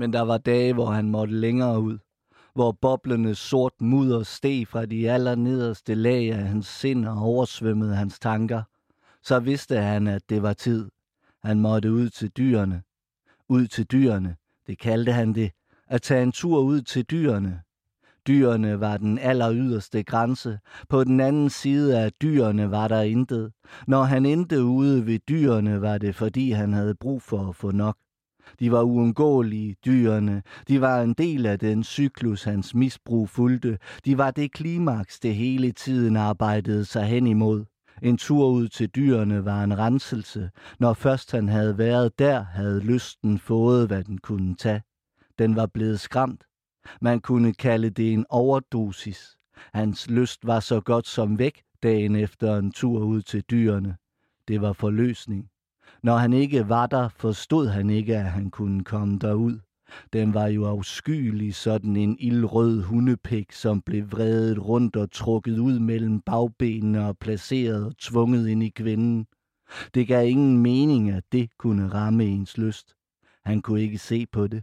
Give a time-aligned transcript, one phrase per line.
[0.00, 1.98] Men der var dage, hvor han måtte længere ud.
[2.54, 8.18] Hvor boblende sort mudder steg fra de allernederste lag af hans sind og oversvømmede hans
[8.18, 8.62] tanker.
[9.22, 10.90] Så vidste han, at det var tid.
[11.42, 12.82] Han måtte ud til dyrene.
[13.48, 14.36] Ud til dyrene.
[14.66, 15.50] Det kaldte han det.
[15.88, 17.60] At tage en tur ud til dyrene.
[18.26, 20.58] Dyrene var den aller yderste grænse.
[20.88, 23.52] På den anden side af dyrene var der intet.
[23.86, 27.70] Når han endte ude ved dyrene, var det fordi han havde brug for at få
[27.70, 27.96] nok.
[28.58, 30.42] De var uundgåelige, dyrene.
[30.68, 33.78] De var en del af den cyklus, hans misbrug fulgte.
[34.04, 37.64] De var det klimaks, det hele tiden arbejdede sig hen imod.
[38.02, 40.50] En tur ud til dyrene var en renselse.
[40.78, 44.82] Når først han havde været der, havde lysten fået, hvad den kunne tage.
[45.38, 46.44] Den var blevet skræmt.
[47.00, 49.36] Man kunne kalde det en overdosis.
[49.74, 53.96] Hans lyst var så godt som væk dagen efter en tur ud til dyrene.
[54.48, 55.49] Det var forløsning.
[56.02, 59.58] Når han ikke var der, forstod han ikke, at han kunne komme derud.
[60.12, 65.78] Den var jo afskyelig, sådan en ildrød hundepik, som blev vredet rundt og trukket ud
[65.78, 69.26] mellem bagbenene og placeret og tvunget ind i kvinden.
[69.94, 72.94] Det gav ingen mening, at det kunne ramme ens lyst.
[73.44, 74.62] Han kunne ikke se på det.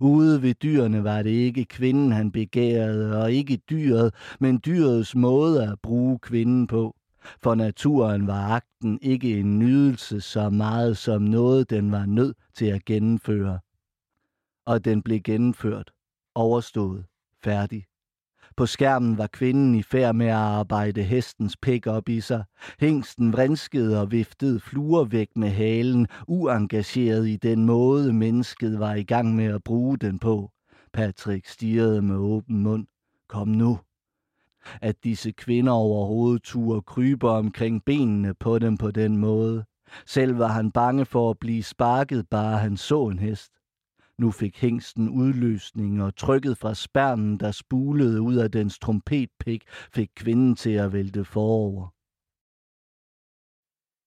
[0.00, 5.64] Ude ved dyrene var det ikke kvinden, han begærede, og ikke dyret, men dyrets måde
[5.64, 6.97] at bruge kvinden på.
[7.42, 12.66] For naturen var akten ikke en nydelse så meget som noget, den var nødt til
[12.66, 13.58] at gennemføre.
[14.66, 15.90] Og den blev gennemført,
[16.34, 17.04] overstået,
[17.44, 17.84] færdig.
[18.56, 22.44] På skærmen var kvinden i færd med at arbejde hestens pik op i sig.
[22.80, 29.02] Hængsten vrinskede og viftede fluer væk med halen, uengageret i den måde, mennesket var i
[29.02, 30.50] gang med at bruge den på.
[30.92, 32.86] Patrick stirrede med åben mund.
[33.28, 33.78] Kom nu.
[34.82, 39.64] At disse kvinder overhovedet turde krybe omkring benene på dem på den måde.
[40.06, 43.52] Selv var han bange for at blive sparket, bare han så en hest.
[44.18, 49.62] Nu fik hængsten udløsning, og trykket fra spærmen, der spulede ud af dens trompetpik,
[49.94, 51.88] fik kvinden til at vælte forover.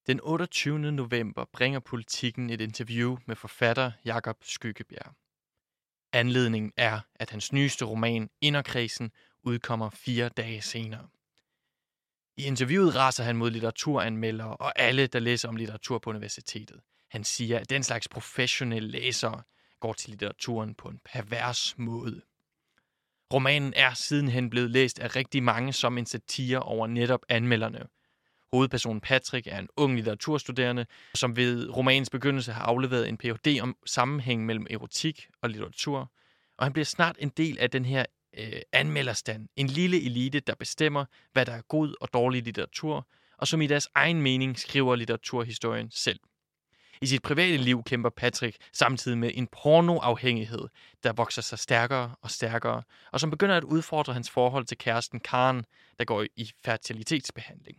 [0.08, 0.92] Den 28.
[0.92, 5.14] november bringer politikken et interview med forfatter Jakob Skyggebjerg.
[6.14, 9.12] Anledningen er, at hans nyeste roman, Inderkredsen,
[9.44, 11.08] udkommer fire dage senere.
[12.38, 16.80] I interviewet raser han mod litteraturanmeldere og alle, der læser om litteratur på universitetet.
[17.10, 19.44] Han siger, at den slags professionelle læsere
[19.80, 22.22] går til litteraturen på en pervers måde.
[23.34, 27.88] Romanen er sidenhen blevet læst af rigtig mange som en satire over netop anmelderne.
[28.54, 30.86] Hovedpersonen Patrick er en ung litteraturstuderende,
[31.16, 33.60] som ved romanens begyndelse har afleveret en Ph.D.
[33.62, 36.12] om sammenhæng mellem erotik og litteratur,
[36.58, 38.06] og han bliver snart en del af den her
[38.38, 39.48] øh, anmelderstand.
[39.56, 43.68] En lille elite, der bestemmer, hvad der er god og dårlig litteratur, og som i
[43.68, 46.20] deres egen mening skriver litteraturhistorien selv.
[47.02, 50.68] I sit private liv kæmper Patrick samtidig med en pornoafhængighed,
[51.04, 55.20] der vokser sig stærkere og stærkere, og som begynder at udfordre hans forhold til kæresten
[55.20, 55.66] Karen,
[56.00, 57.78] der går i fertilitetsbehandling.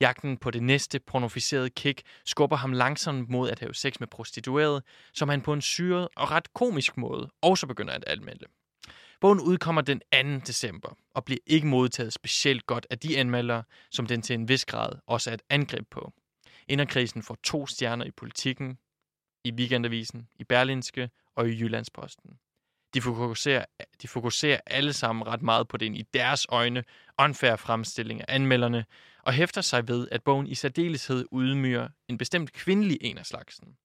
[0.00, 4.82] Jagten på det næste pornoficerede kick skubber ham langsomt mod at have sex med prostituerede,
[5.14, 8.46] som han på en syret og ret komisk måde også begynder at anmelde.
[9.20, 10.00] Bogen udkommer den
[10.40, 10.46] 2.
[10.46, 14.64] december og bliver ikke modtaget specielt godt af de anmeldere, som den til en vis
[14.64, 16.12] grad også er et angreb på.
[16.68, 18.78] Inderkrisen får to stjerner i politikken,
[19.44, 22.38] i Weekendavisen, i Berlinske og i Jyllandsposten.
[22.94, 23.64] De fokuserer,
[24.02, 26.84] de fokuserer alle sammen ret meget på den i deres øjne
[27.18, 28.84] unfair fremstilling af anmelderne,
[29.22, 33.76] og hæfter sig ved, at bogen i særdeleshed udmyrer en bestemt kvindelig en af slagsen.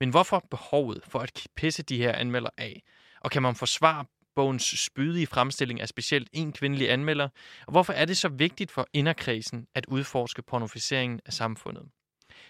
[0.00, 2.82] Men hvorfor behovet for at pisse de her anmelder af?
[3.20, 4.04] Og kan man forsvare
[4.40, 7.28] bogens spydige fremstilling af specielt en kvindelig anmelder?
[7.66, 11.82] Og hvorfor er det så vigtigt for inderkredsen at udforske pornoficeringen af samfundet?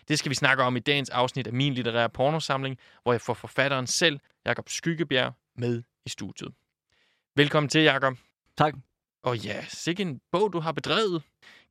[0.08, 3.34] Det skal vi snakke om i dagens afsnit af min litterære pornosamling, hvor jeg får
[3.34, 6.52] forfatteren selv, Jakob Skyggebjerg, med i studiet.
[7.36, 8.18] Velkommen til, Jakob.
[8.58, 8.74] Tak.
[9.22, 11.22] Og ja, sikke en bog, du har bedrevet.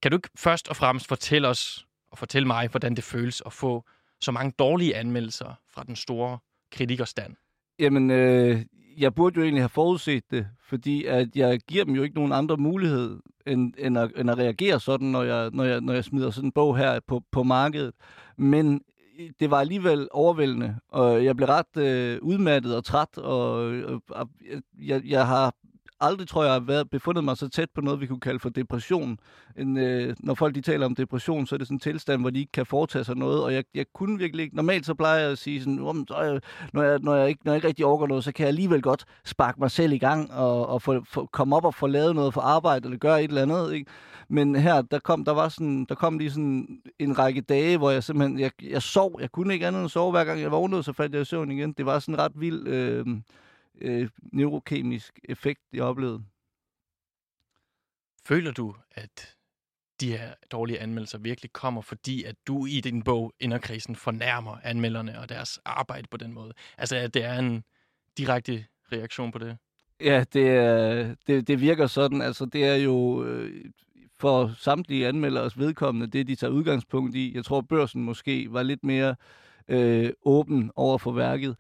[0.02, 3.54] Kan du ikke først og fremmest fortælle os, og fortælle mig, hvordan det føles at
[3.54, 3.86] få
[4.22, 6.40] så mange dårlige anmeldelser fra den store
[6.72, 7.36] kritikerstand?
[7.80, 8.66] Jamen, øh,
[9.00, 12.32] jeg burde jo egentlig have forudset det, fordi at jeg giver dem jo ikke nogen
[12.32, 16.04] andre mulighed, end, end, at, end at reagere sådan, når jeg, når, jeg, når jeg
[16.04, 17.94] smider sådan en bog her på, på markedet.
[18.38, 18.82] Men
[19.40, 23.52] det var alligevel overvældende, og jeg blev ret øh, udmattet og træt, og,
[23.82, 24.30] og, og
[24.82, 25.54] jeg, jeg har
[26.02, 29.20] aldrig, tror jeg, været, befundet mig så tæt på noget, vi kunne kalde for depression.
[29.58, 32.30] En, øh, når folk de taler om depression, så er det sådan en tilstand, hvor
[32.30, 34.56] de ikke kan foretage sig noget, og jeg, jeg kunne virkelig ikke.
[34.56, 36.42] Normalt så plejer jeg at sige sådan, oh, så jeg,
[36.74, 38.82] når, jeg, når, jeg ikke, når jeg ikke rigtig overgår noget, så kan jeg alligevel
[38.82, 42.16] godt sparke mig selv i gang og, og få, få, komme op og få lavet
[42.16, 43.74] noget for arbejde, eller gøre et eller andet.
[43.74, 43.92] Ikke?
[44.30, 47.90] Men her, der kom, der var sådan, der kom lige sådan en række dage, hvor
[47.90, 50.84] jeg simpelthen, jeg, jeg sov, jeg kunne ikke andet end sove, hver gang jeg vågnede,
[50.84, 51.74] så faldt jeg i søvn igen.
[51.74, 53.06] Det var sådan ret vildt, øh,
[53.82, 56.24] øh, neurokemisk effekt, de oplevede.
[58.26, 59.36] Føler du, at
[60.00, 65.20] de her dårlige anmeldelser virkelig kommer, fordi at du i din bog Inderkrisen fornærmer anmelderne
[65.20, 66.54] og deres arbejde på den måde?
[66.78, 67.64] Altså, at det er en
[68.18, 69.58] direkte reaktion på det?
[70.02, 72.22] Ja, det, er, det, det virker sådan.
[72.22, 73.66] Altså, det er jo øh,
[74.20, 77.36] for samtlige anmelders vedkommende, det de tager udgangspunkt i.
[77.36, 79.16] Jeg tror, børsen måske var lidt mere
[79.68, 81.50] øh, åben over for værket.
[81.50, 81.56] Øh,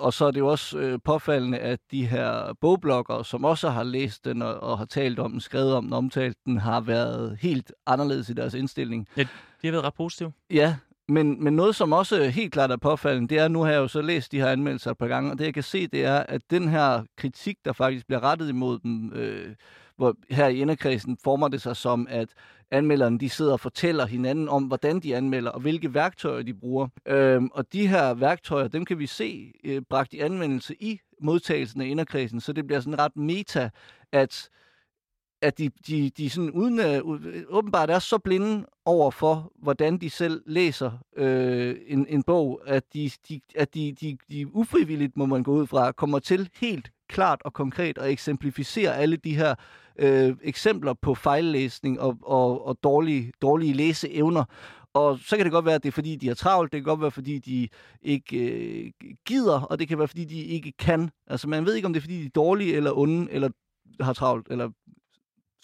[0.00, 3.82] og så er det jo også øh, påfaldende, at de her bogbloggere, som også har
[3.82, 7.38] læst den og, og har talt om den, skrevet om den, omtalt den, har været
[7.40, 9.08] helt anderledes i deres indstilling.
[9.16, 9.22] Ja,
[9.62, 10.32] de har været ret positive.
[10.50, 10.76] Ja,
[11.08, 13.88] men, men noget, som også helt klart er påfaldende, det er, nu har jeg jo
[13.88, 16.18] så læst de her anmeldelser et par gange, og det jeg kan se, det er,
[16.18, 19.54] at den her kritik, der faktisk bliver rettet imod dem, øh,
[19.98, 22.28] hvor her i inderkredsen former det sig som, at
[22.70, 26.88] anmelderne de sidder og fortæller hinanden om, hvordan de anmelder, og hvilke værktøjer de bruger.
[27.06, 31.80] Øhm, og de her værktøjer, dem kan vi se øh, bragt i anvendelse i modtagelsen
[31.80, 33.70] af inderkredsen, så det bliver sådan ret meta,
[34.12, 34.50] at
[35.42, 40.10] at de, de, de sådan uden, uh, åbenbart er så blinde over for, hvordan de
[40.10, 45.26] selv læser øh, en, en bog, at, de, de, at de, de, de ufrivilligt, må
[45.26, 49.54] man gå ud fra, kommer til helt klart og konkret og eksemplificere alle de her
[49.98, 54.44] øh, eksempler på fejllæsning og, og, og dårlige, dårlige læseevner.
[54.94, 56.84] Og så kan det godt være, at det er fordi, de er travlt, det kan
[56.84, 57.68] godt være, fordi de
[58.02, 58.92] ikke øh,
[59.26, 61.10] gider, og det kan være, fordi de ikke kan.
[61.26, 63.50] Altså man ved ikke, om det er, fordi de er dårlige eller onde, eller
[64.00, 64.70] har travlt, eller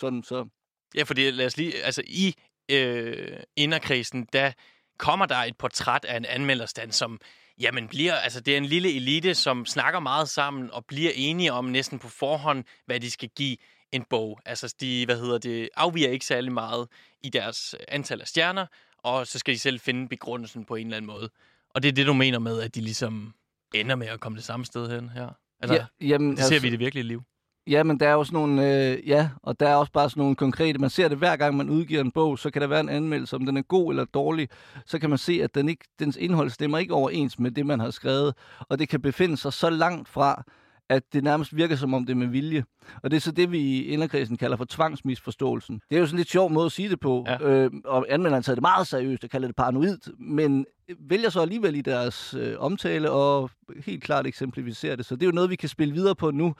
[0.01, 0.47] sådan så.
[0.95, 2.35] Ja, fordi lad os lige, altså i
[2.71, 4.53] øh, inderkredsen, der
[4.99, 7.21] kommer der et portræt af en anmelderstand, som
[7.59, 11.53] jamen bliver, altså det er en lille elite, som snakker meget sammen og bliver enige
[11.53, 13.57] om næsten på forhånd, hvad de skal give
[13.93, 14.41] en bog.
[14.45, 16.89] Altså de, hvad hedder det, afviger ikke særlig meget
[17.23, 18.67] i deres antal af stjerner,
[18.99, 21.31] og så skal de selv finde begrundelsen på en eller anden måde.
[21.71, 23.35] Og det er det, du mener med, at de ligesom
[23.75, 25.29] ender med at komme det samme sted hen her?
[25.61, 27.23] Altså, ja, jamen, ser altså, vi det virkelige liv.
[27.67, 30.37] Ja, men der er også nogle, øh, ja, og der er også bare sådan nogle
[30.37, 32.89] konkrete, man ser det hver gang, man udgiver en bog, så kan der være en
[32.89, 34.49] anmeldelse, om den er god eller dårlig,
[34.87, 37.81] så kan man se, at den ikke, dens indhold stemmer ikke overens med det, man
[37.81, 38.35] har skrevet,
[38.69, 40.45] og det kan befinde sig så langt fra,
[40.91, 42.65] at det nærmest virker som om det er med vilje.
[43.03, 45.81] Og det er så det, vi i inderkredsen kalder for tvangsmisforståelsen.
[45.91, 47.49] Det er jo sådan en lidt sjov måde at sige det på, ja.
[47.49, 50.67] øh, og anmelderen tager det meget seriøst og kalder det paranoid, men
[51.01, 53.51] vælger så alligevel i deres øh, omtale og
[53.85, 55.07] helt klart eksemplificere det.
[55.07, 56.55] Så det er jo noget, vi kan spille videre på nu,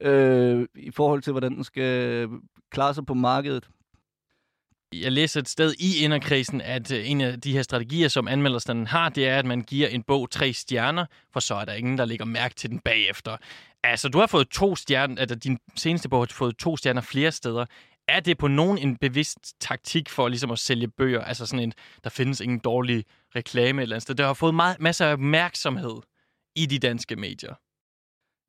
[0.00, 2.28] øh, i forhold til, hvordan den skal
[2.70, 3.68] klare sig på markedet.
[4.94, 8.86] Jeg læser et sted i inderkredsen, at øh, en af de her strategier, som anmelderstanden
[8.86, 11.98] har, det er, at man giver en bog tre stjerner, for så er der ingen,
[11.98, 13.36] der lægger mærke til den bagefter.
[13.84, 17.32] Altså, du har fået to stjerner, altså din seneste bog har fået to stjerner flere
[17.32, 17.66] steder.
[18.08, 21.20] Er det på nogen en bevidst taktik for ligesom at sælge bøger?
[21.20, 21.72] Altså sådan en,
[22.04, 23.04] der findes ingen dårlig
[23.36, 24.14] reklame eller andet sted.
[24.14, 25.96] Det har fået meget, masser af opmærksomhed
[26.56, 27.54] i de danske medier.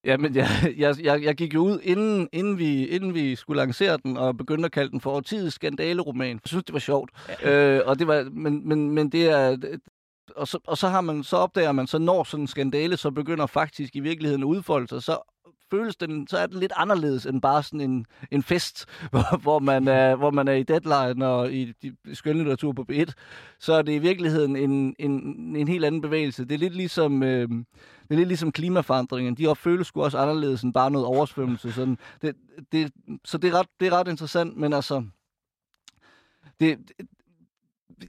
[0.05, 0.47] Ja, men jeg,
[0.77, 4.37] jeg, jeg, jeg gik jo ud, inden, inden, vi, inden vi skulle lancere den, og
[4.37, 6.27] begyndte at kalde den for årtidets skandaleroman.
[6.29, 7.11] Jeg synes, det var sjovt.
[7.41, 7.77] Ja.
[7.77, 9.57] Øh, og det var, men, men, men det er...
[10.35, 13.11] Og så, og så, har man, så opdager man, så når sådan en skandale så
[13.11, 15.17] begynder faktisk i virkeligheden at udfolde sig, så
[15.71, 19.59] føles den, så er det lidt anderledes end bare sådan en, en fest, hvor, hvor,
[19.59, 23.11] man er, hvor man er i deadline og i de skønlitteratur på B1.
[23.59, 25.11] Så er det i virkeligheden en, en,
[25.55, 26.45] en helt anden bevægelse.
[26.45, 29.35] Det er lidt ligesom, øh, det er lidt ligesom klimaforandringen.
[29.35, 31.71] De føles sgu også anderledes end bare noget oversvømmelse.
[31.71, 31.97] Sådan.
[32.21, 32.35] Det,
[32.71, 32.91] det,
[33.25, 35.03] så det er, ret, det er ret interessant, men altså...
[36.59, 36.77] Det,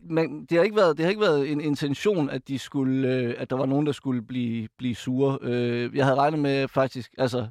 [0.02, 3.34] men det har ikke været det har ikke været en intention at de skulle øh,
[3.38, 5.38] at der var nogen der skulle blive blive sure.
[5.42, 7.46] Øh, jeg havde regnet med faktisk altså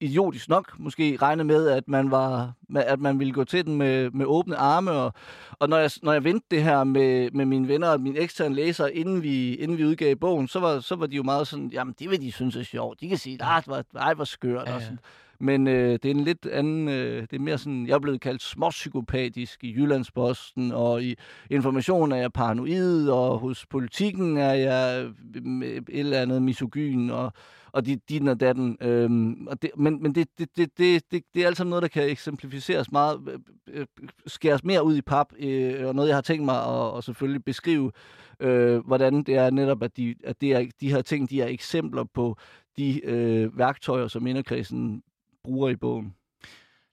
[0.00, 4.10] idiotisk nok måske regnet med at man var at man ville gå til den med,
[4.10, 5.12] med åbne arme og,
[5.52, 8.54] og når jeg når jeg vendte det her med, med mine venner og mine eksterne
[8.54, 11.68] læsere inden vi inden vi udgav bogen, så var så var de jo meget sådan
[11.72, 13.00] jamen det vil de synes er sjovt.
[13.00, 14.76] De kan sige, at ah, det var ej, hvor skørt ja, ja.
[14.76, 14.98] og sådan.
[15.40, 18.20] Men øh, det er en lidt anden, øh, det er mere sådan, jeg er blevet
[18.20, 21.14] kaldt småpsykopatisk i Jyllandsposten, og i
[21.50, 25.10] information er jeg paranoid, og hos politikken er jeg
[25.42, 27.32] mm, et eller andet misogyn, og,
[27.72, 28.76] og de, din og datten.
[28.80, 31.88] Øhm, og det, men men det, det, det, det, det, det er sammen noget, der
[31.88, 33.34] kan eksemplificeres meget, øh,
[33.74, 36.98] øh, øh, skæres mere ud i pap, øh, og noget, jeg har tænkt mig at,
[36.98, 37.92] at selvfølgelig beskrive,
[38.40, 41.46] øh, hvordan det er netop, at, de, at det er, de her ting, de er
[41.46, 42.36] eksempler på
[42.76, 45.02] de øh, værktøjer, som inderkredsen
[45.44, 46.14] bruger i bogen.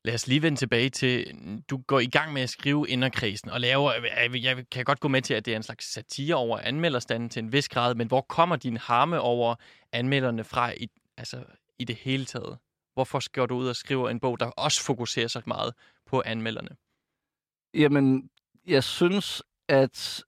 [0.05, 1.34] Lad os lige vende tilbage til,
[1.70, 3.93] du går i gang med at skrive inderkredsen og laver,
[4.34, 7.43] jeg kan godt gå med til, at det er en slags satire over anmelderstanden til
[7.43, 9.55] en vis grad, men hvor kommer din harme over
[9.91, 11.43] anmelderne fra i, altså,
[11.79, 12.58] i det hele taget?
[12.93, 15.74] Hvorfor skal du ud og skrive en bog, der også fokuserer så meget
[16.05, 16.70] på anmelderne?
[17.74, 18.29] Jamen,
[18.67, 20.24] jeg synes, at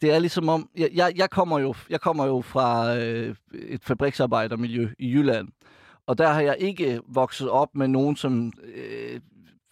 [0.00, 3.84] det er ligesom om, jeg, jeg, jeg, kommer, jo, jeg kommer jo fra øh, et
[3.84, 5.48] fabriksarbejdermiljø i Jylland,
[6.06, 9.20] og der har jeg ikke vokset op med nogen som øh,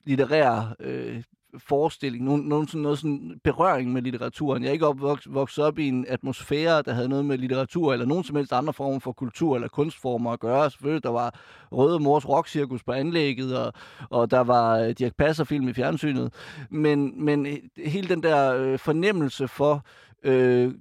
[0.04, 1.22] litterær øh,
[1.58, 4.62] forestilling, nogen, nogen sådan, noget sådan berøring med litteraturen.
[4.62, 8.06] Jeg er ikke opvokset vokset op i en atmosfære, der havde noget med litteratur eller
[8.06, 10.70] nogen som helst andre former for kultur eller kunstformer at gøre.
[10.70, 11.34] Selvfølgelig, der var
[11.72, 13.72] Røde Mors Rockcirkus på anlægget, og,
[14.10, 16.32] og der var øh, Dirk Passer-film i fjernsynet.
[16.70, 19.84] Men, men øh, hele den der øh, fornemmelse for
[20.22, 20.74] øh,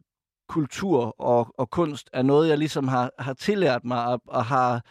[0.49, 4.81] kultur og, og kunst er noget, jeg ligesom har, har tillært mig og, og har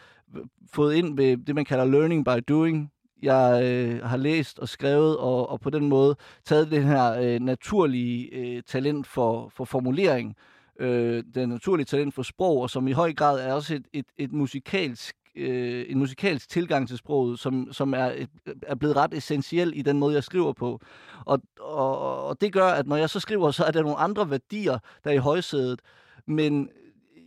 [0.73, 2.91] fået ind ved det, man kalder learning by doing
[3.23, 7.39] jeg øh, har læst og skrevet, og, og på den måde taget det her øh,
[7.39, 10.35] naturlige øh, talent for, for formulering,
[10.79, 14.05] øh, det naturlige talent for sprog, og som i høj grad er også et, et,
[14.17, 18.29] et musikalsk øh, en musikalsk tilgang til sproget, som, som er, et,
[18.61, 20.81] er blevet ret essentiel i den måde, jeg skriver på.
[21.25, 24.29] Og, og, og det gør, at når jeg så skriver, så er der nogle andre
[24.29, 25.81] værdier, der er i højsædet.
[26.27, 26.69] Men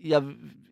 [0.04, 0.22] jeg,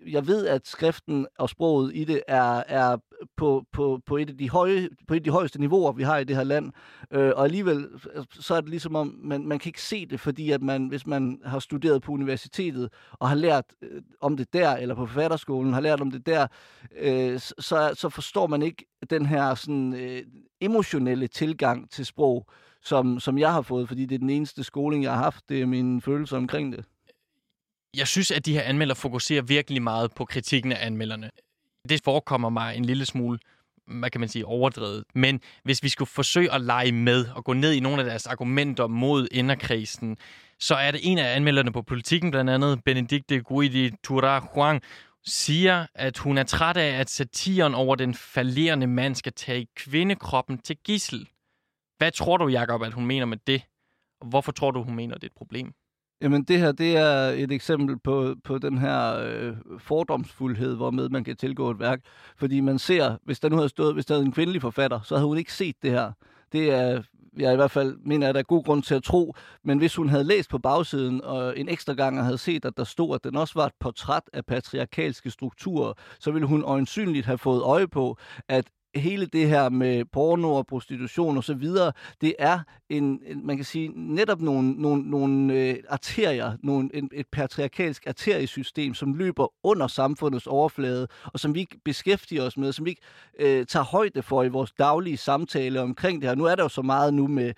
[0.07, 2.97] jeg ved, at skriften og sproget i det er, er
[3.37, 6.19] på, på, på, et af de høje, på et af de højeste niveauer, vi har
[6.19, 6.73] i det her land.
[7.11, 7.89] Øh, og alligevel,
[8.31, 11.07] så er det ligesom om, man, man kan ikke se det, fordi at man, hvis
[11.07, 15.73] man har studeret på universitetet og har lært øh, om det der, eller på forfatterskolen
[15.73, 16.47] har lært om det der,
[16.99, 20.23] øh, så, så forstår man ikke den her sådan, øh,
[20.61, 22.47] emotionelle tilgang til sprog,
[22.83, 25.49] som, som jeg har fået, fordi det er den eneste skoling, jeg har haft.
[25.49, 26.85] Det er min følelse omkring det
[27.97, 31.31] jeg synes, at de her anmelder fokuserer virkelig meget på kritikken af anmelderne.
[31.89, 33.39] Det forekommer mig en lille smule,
[33.87, 35.05] hvad kan man sige, overdrevet.
[35.15, 38.27] Men hvis vi skulle forsøge at lege med og gå ned i nogle af deres
[38.27, 40.17] argumenter mod inderkrisen,
[40.59, 44.83] så er det en af anmelderne på politikken, blandt andet Benedikte Guidi Tura Huang,
[45.27, 50.59] siger, at hun er træt af, at satiren over den falderende mand skal tage kvindekroppen
[50.59, 51.29] til gissel.
[51.99, 53.63] Hvad tror du, Jacob, at hun mener med det?
[54.21, 55.75] Og hvorfor tror du, hun mener, det er et problem?
[56.25, 61.25] Jamen det her, det er et eksempel på, på den her øh, fordomsfuldhed, hvormed man
[61.25, 62.01] kan tilgå et værk.
[62.37, 65.17] Fordi man ser, hvis der nu havde stået, hvis der havde en kvindelig forfatter, så
[65.17, 66.13] havde hun ikke set det her.
[66.53, 67.03] Det er,
[67.39, 69.35] jeg i hvert fald mener, at der er god grund til at tro.
[69.65, 72.77] Men hvis hun havde læst på bagsiden og en ekstra gang og havde set, at
[72.77, 77.27] der stod, at den også var et portræt af patriarkalske strukturer, så ville hun øjensynligt
[77.27, 78.17] have fået øje på,
[78.49, 78.65] at
[78.97, 82.59] hele det her med porno og prostitution og så videre, det er
[82.89, 88.07] en, en man kan sige, netop nogle, nogle, nogle øh, arterier, nogle, en, et patriarkalsk
[88.07, 92.91] arteriesystem, som løber under samfundets overflade, og som vi ikke beskæftiger os med, som vi
[92.91, 93.03] ikke
[93.41, 96.37] øh, tager højde for i vores daglige samtale omkring det her.
[96.37, 97.53] Nu er der jo så meget nu med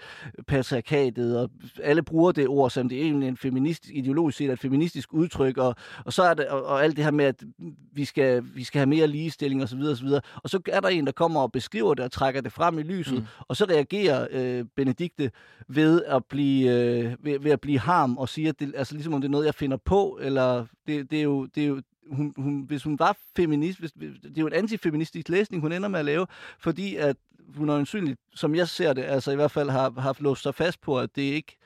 [0.47, 1.51] patriarkatet, og
[1.83, 5.75] alle bruger det ord, som det er en feministisk, ideologisk set et feministisk udtryk, og,
[6.05, 7.45] og så er det, og, og alt det her med, at
[7.93, 9.81] vi skal, vi skal have mere ligestilling osv.
[9.81, 10.09] osv.
[10.43, 12.79] Og så er der en, der kommer kommer og beskriver det og trækker det frem
[12.79, 13.27] i lyset, mm.
[13.49, 15.31] og så reagerer øh, Benedikte
[15.69, 19.15] ved at blive øh, ved, ved at blive harm og siger, at det, altså ligesom
[19.15, 21.83] om det er noget, jeg finder på, eller det, det er jo, det er jo
[22.11, 25.89] hun, hun, hvis hun var feminist, hvis, det er jo en antifeministisk læsning, hun ender
[25.89, 26.27] med at lave,
[26.59, 27.17] fordi at
[27.57, 30.81] hun øjensynligt, som jeg ser det, altså i hvert fald har, har låst sig fast
[30.81, 31.57] på, at det ikke,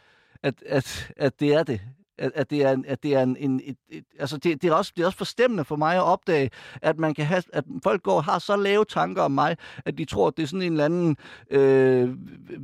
[0.42, 1.80] at, at, at det er det
[2.20, 4.74] at, at det er, at det er en, en et, et, altså det, det, er
[4.74, 6.50] også, det er også forstemmende for mig at opdage,
[6.82, 10.04] at man kan have, at folk går har så lave tanker om mig, at de
[10.04, 11.16] tror, at det er sådan en eller anden
[11.50, 12.16] øh,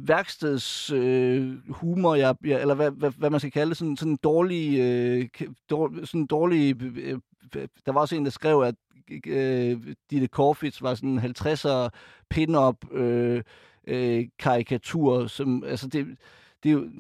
[0.09, 4.17] værksteds øh, humor, jeg, jeg, eller hvad, hvad, hvad, man skal kalde det, sådan, sådan
[4.17, 5.29] dårlig, øh,
[5.71, 7.19] dårlig, sådan dårlig øh,
[7.87, 8.75] der var også en, der skrev, at
[9.27, 11.89] øh, Ditte Korfits var sådan en 50'er
[12.31, 13.43] pin-up øh,
[13.87, 16.17] øh, karikatur, som, altså det,
[16.67, 16.91] det er jo,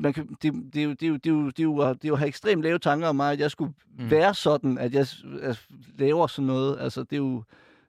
[0.00, 1.92] man kan, det, det, er jo, det, er jo, det, er jo, det, er jo,
[1.92, 4.10] det er jo at have ekstremt lave tanker om mig, at jeg skulle mm.
[4.10, 5.06] være sådan, at jeg
[5.42, 5.66] at
[5.98, 6.80] laver sådan noget.
[6.80, 7.36] Altså, det er, jo,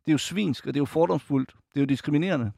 [0.06, 1.50] det er jo svinsk, og det er jo fordomsfuldt.
[1.50, 2.52] Det er jo diskriminerende.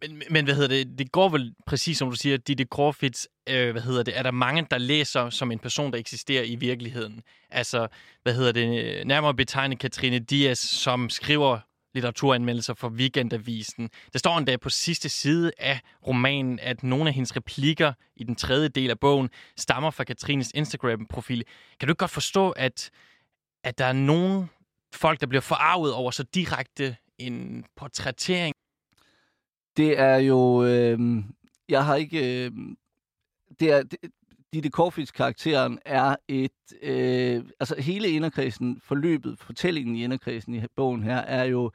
[0.00, 0.98] Men, men hvad hedder det?
[0.98, 4.18] Det går vel præcis som du siger, Ditte Korfitz, øh, hvad hedder det?
[4.18, 7.22] Er der mange, der læser som en person, der eksisterer i virkeligheden?
[7.50, 7.88] Altså,
[8.22, 9.06] hvad hedder det?
[9.06, 11.58] Nærmere betegnet Katrine Dias, som skriver
[11.98, 13.90] litteraturanmeldelser for Weekendavisen.
[14.12, 18.36] Der står endda på sidste side af romanen, at nogle af hendes replikker i den
[18.36, 21.44] tredje del af bogen stammer fra Katrines Instagram-profil.
[21.80, 22.90] Kan du ikke godt forstå, at,
[23.64, 24.48] at der er nogle
[24.94, 28.54] folk, der bliver forarvet over så direkte en portrættering?
[29.76, 30.64] Det er jo...
[30.64, 30.98] Øh,
[31.68, 32.44] jeg har ikke...
[32.44, 32.52] Øh,
[33.60, 33.98] det er, det,
[34.52, 36.50] Ditte Korfits karakteren er et...
[36.82, 41.70] Øh, altså hele inderkredsen, forløbet, fortællingen i inderkredsen i bogen her, er jo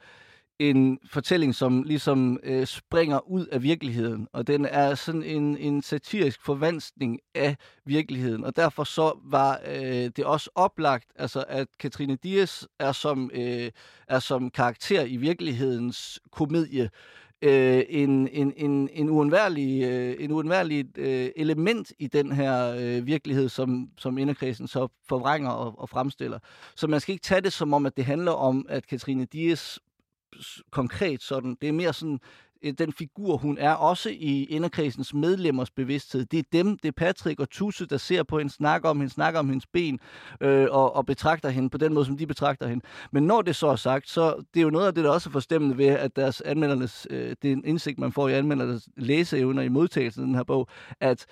[0.58, 5.82] en fortælling, som ligesom øh, springer ud af virkeligheden, og den er sådan en, en
[5.82, 12.16] satirisk forvanskning af virkeligheden, og derfor så var øh, det også oplagt, altså at Katrine
[12.16, 13.70] Dias er som, øh,
[14.08, 16.90] er som karakter i virkelighedens komedie, øh,
[17.44, 23.06] Øh, en, en, en, en uundværlig, øh, en uundværlig øh, element i den her øh,
[23.06, 26.38] virkelighed, som, som inderkredsen så forvrænger og, og fremstiller.
[26.76, 29.80] Så man skal ikke tage det som om, at det handler om, at Katrine Dias
[30.70, 31.56] konkret sådan.
[31.60, 32.20] Det er mere sådan
[32.64, 36.24] Øh, den figur, hun er, også i inderkredsens medlemmers bevidsthed.
[36.24, 39.12] Det er dem, det er Patrick og Tusse, der ser på hende, snakker om hende,
[39.12, 40.00] snakker om hendes ben,
[40.40, 42.84] øh, og, og betragter hende på den måde, som de betragter hende.
[43.12, 45.28] Men når det så er sagt, så det er jo noget af det, der også
[45.28, 48.88] er forstemmende ved, at deres anmeldernes, øh, det er en indsigt, man får i anmeldernes
[48.96, 50.68] læseevner i modtagelsen af den her bog,
[51.00, 51.26] at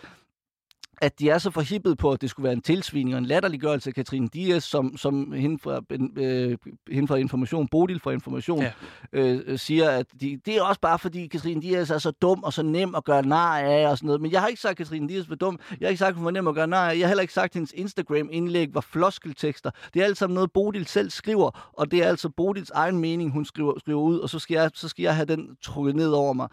[1.02, 3.90] at de er så forhippet på, at det skulle være en tilsvining og en latterliggørelse
[3.90, 5.80] af Katrine Dias, som, som hende, fra,
[6.16, 6.59] øh,
[6.90, 8.73] hende fra Information, Bodil fra Information, ja.
[9.12, 12.52] øh, siger, at de, det er også bare fordi Katrine Dias er så dum og
[12.52, 14.21] så nem at gøre nar af og sådan noget.
[14.21, 15.59] Men jeg har ikke sagt, at Katrine Dias var dum.
[15.71, 16.99] Jeg har ikke sagt, at hun var nem at gøre nar af.
[16.99, 19.71] Jeg har heller ikke sagt, at hendes Instagram-indlæg var floskeltekster.
[19.94, 23.30] Det er alt sammen noget, Bodil selv skriver, og det er altså Bodils egen mening,
[23.30, 26.11] hun skriver, skriver ud, og så skal, jeg, så skal jeg have den trukket ned
[26.11, 26.49] over mig.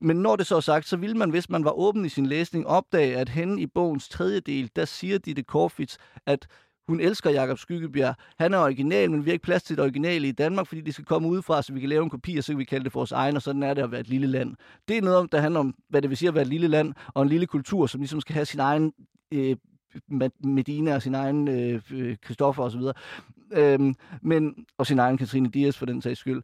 [0.00, 2.26] Men når det så er sagt, så vil man, hvis man var åben i sin
[2.26, 6.46] læsning, opdage, at hende i bogens tredje del, der siger Ditte Korfits, at
[6.88, 8.14] hun elsker Jakob Skyggebjerg.
[8.38, 10.94] Han er original, men vi har ikke plads til det originale i Danmark, fordi det
[10.94, 12.92] skal komme udefra, så vi kan lave en kopi, og så kan vi kalde det
[12.92, 14.54] for vores egen, og sådan er det at være et lille land.
[14.88, 16.68] Det er noget, om, der handler om, hvad det vil sige at være et lille
[16.68, 18.92] land, og en lille kultur, som ligesom skal have sin egen
[19.32, 19.56] øh,
[20.40, 22.80] Medina og sin egen øh, øh Christoffer osv.
[23.52, 26.42] Øhm, men, og sin egen Katrine Dias for den sags skyld.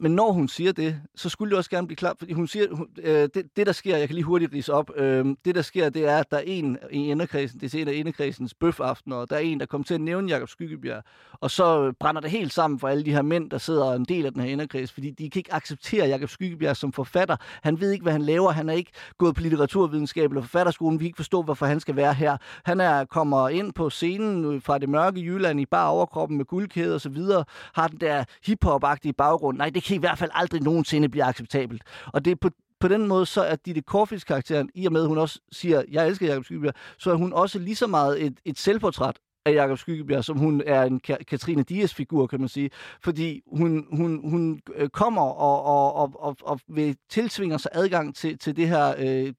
[0.00, 2.74] Men når hun siger det, så skulle det også gerne blive klart, fordi hun siger,
[2.74, 5.62] hun, øh, det, det der sker, jeg kan lige hurtigt rise op, øh, det der
[5.62, 9.16] sker, det er, at der er en i inderkredsen, det er en af inderkredsens bøfaftener,
[9.16, 12.30] og der er en, der kommer til at nævne Jakob Skyggebjerg, og så brænder det
[12.30, 14.92] helt sammen for alle de her mænd, der sidder en del af den her inderkreds,
[14.92, 17.36] fordi de kan ikke acceptere Jakob Skyggebjerg som forfatter.
[17.62, 21.04] Han ved ikke, hvad han laver, han er ikke gået på litteraturvidenskab eller forfatterskolen, vi
[21.04, 22.36] kan ikke forstå, hvorfor han skal være her.
[22.64, 26.94] Han er kommer ind på scenen fra det mørke Jylland i bare overkroppen med guldkæde
[26.94, 29.58] og så videre, har den der hiphop-agtige baggrund.
[29.58, 31.82] Nej, det kan i hvert fald aldrig nogensinde blive acceptabelt.
[32.06, 35.02] Og det er på på den måde, så er Ditte Korfis karakteren, i og med
[35.02, 38.22] at hun også siger, jeg elsker Jacob Skyggebjerg, så er hun også lige så meget
[38.26, 39.16] et, et selvportræt
[39.46, 42.70] af Jakob Skyggebjerg, som hun er en Katrine Dias figur, kan man sige.
[43.04, 48.14] Fordi hun, hun, hun øh, kommer og, og, og, og, og vil tilsvinger sig adgang
[48.14, 49.32] til, til det her øh,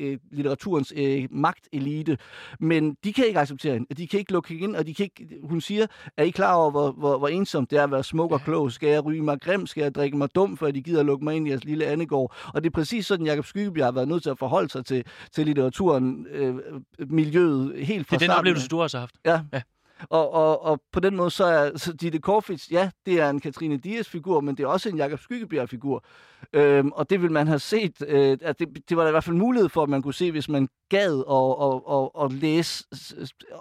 [0.00, 2.18] øh, litteraturens øh, magtelite,
[2.60, 3.94] men de kan ikke acceptere hende.
[3.94, 5.86] De kan ikke lukke hende ind, og de kan ikke, hun siger,
[6.16, 8.72] er I klar over, hvor, hvor, hvor ensomt det er at være smuk og klog?
[8.72, 9.66] Skal jeg ryge mig grim?
[9.66, 11.64] Skal jeg drikke mig dum, for at de gider at lukke mig ind i jeres
[11.64, 12.34] lille andegård?
[12.54, 15.04] Og det er præcis sådan, Jacob Skyggebjerg har været nødt til at forholde sig til,
[15.32, 16.54] til litteraturen, øh,
[16.98, 19.14] miljøet, helt fra Det er den oplevelse, du har haft.
[19.24, 19.40] Ja.
[19.52, 19.62] ja.
[20.08, 23.40] Og, og, og på den måde så er så Ditte Korfits, ja, det er en
[23.40, 26.04] Katrine Dias-figur, men det er også en Jakob Skyggebjerg-figur.
[26.52, 29.24] Øhm, og det vil man have set, øh, at det, det var der i hvert
[29.24, 32.84] fald mulighed for, at man kunne se, hvis man gad og, og, og, og læse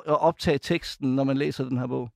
[0.05, 2.09] og optage teksten, når man læser den her bog.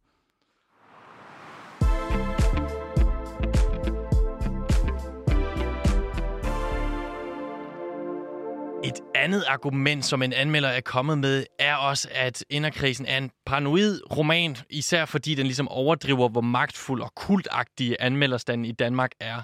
[8.83, 13.31] Et andet argument, som en anmelder er kommet med, er også, at Inderkrisen er en
[13.45, 19.41] paranoid roman, især fordi den ligesom overdriver, hvor magtfuld og kultagtig anmelderstanden i Danmark er.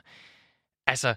[0.87, 1.15] Altså,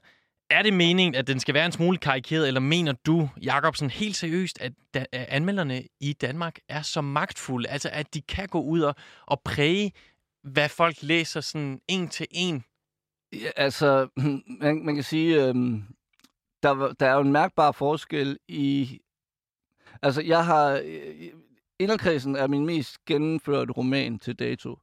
[0.51, 4.17] er det meningen, at den skal være en smule karikeret, eller mener du, Jacobsen, helt
[4.17, 4.73] seriøst, at
[5.13, 8.95] anmelderne i Danmark er så magtfulde, altså at de kan gå ud og,
[9.27, 9.93] og præge,
[10.43, 12.65] hvad folk læser sådan en til en?
[13.33, 14.09] Ja, altså,
[14.61, 15.55] man, man kan sige, øh,
[16.63, 19.01] der, der er jo en mærkbar forskel i...
[20.03, 20.81] Altså, jeg har...
[20.85, 21.31] Øh,
[21.79, 24.79] inderkredsen er min mest gennemførte roman til dato.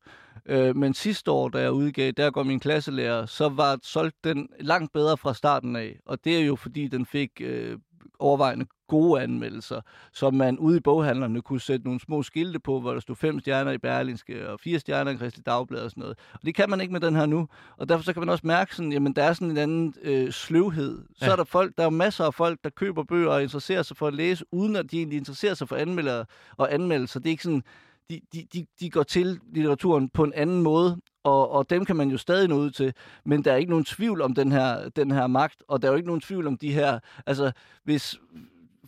[0.45, 4.49] Øh, men sidste år, da jeg udgav, der går min klasselærer, så var solgt den
[4.59, 5.99] langt bedre fra starten af.
[6.05, 7.77] Og det er jo, fordi den fik øh,
[8.19, 9.81] overvejende gode anmeldelser,
[10.13, 13.39] som man ude i boghandlerne kunne sætte nogle små skilte på, hvor der stod fem
[13.39, 16.17] stjerner i Berlinske og fire stjerner i Kristelig Dagblad og sådan noget.
[16.33, 17.47] Og det kan man ikke med den her nu.
[17.77, 20.31] Og derfor så kan man også mærke sådan, jamen der er sådan en anden øh,
[20.31, 21.03] sløvhed.
[21.15, 21.31] Så ja.
[21.31, 24.07] er der folk, der er masser af folk, der køber bøger og interesserer sig for
[24.07, 26.25] at læse, uden at de egentlig interesserer sig for anmeldere
[26.57, 27.19] og anmeldelser.
[27.19, 27.63] Det er ikke sådan,
[28.09, 31.95] de, de, de, de går til litteraturen på en anden måde, og, og dem kan
[31.95, 32.93] man jo stadig nå ud til,
[33.25, 35.91] men der er ikke nogen tvivl om den her, den her magt, og der er
[35.91, 37.51] jo ikke nogen tvivl om de her, altså
[37.83, 38.15] hvis,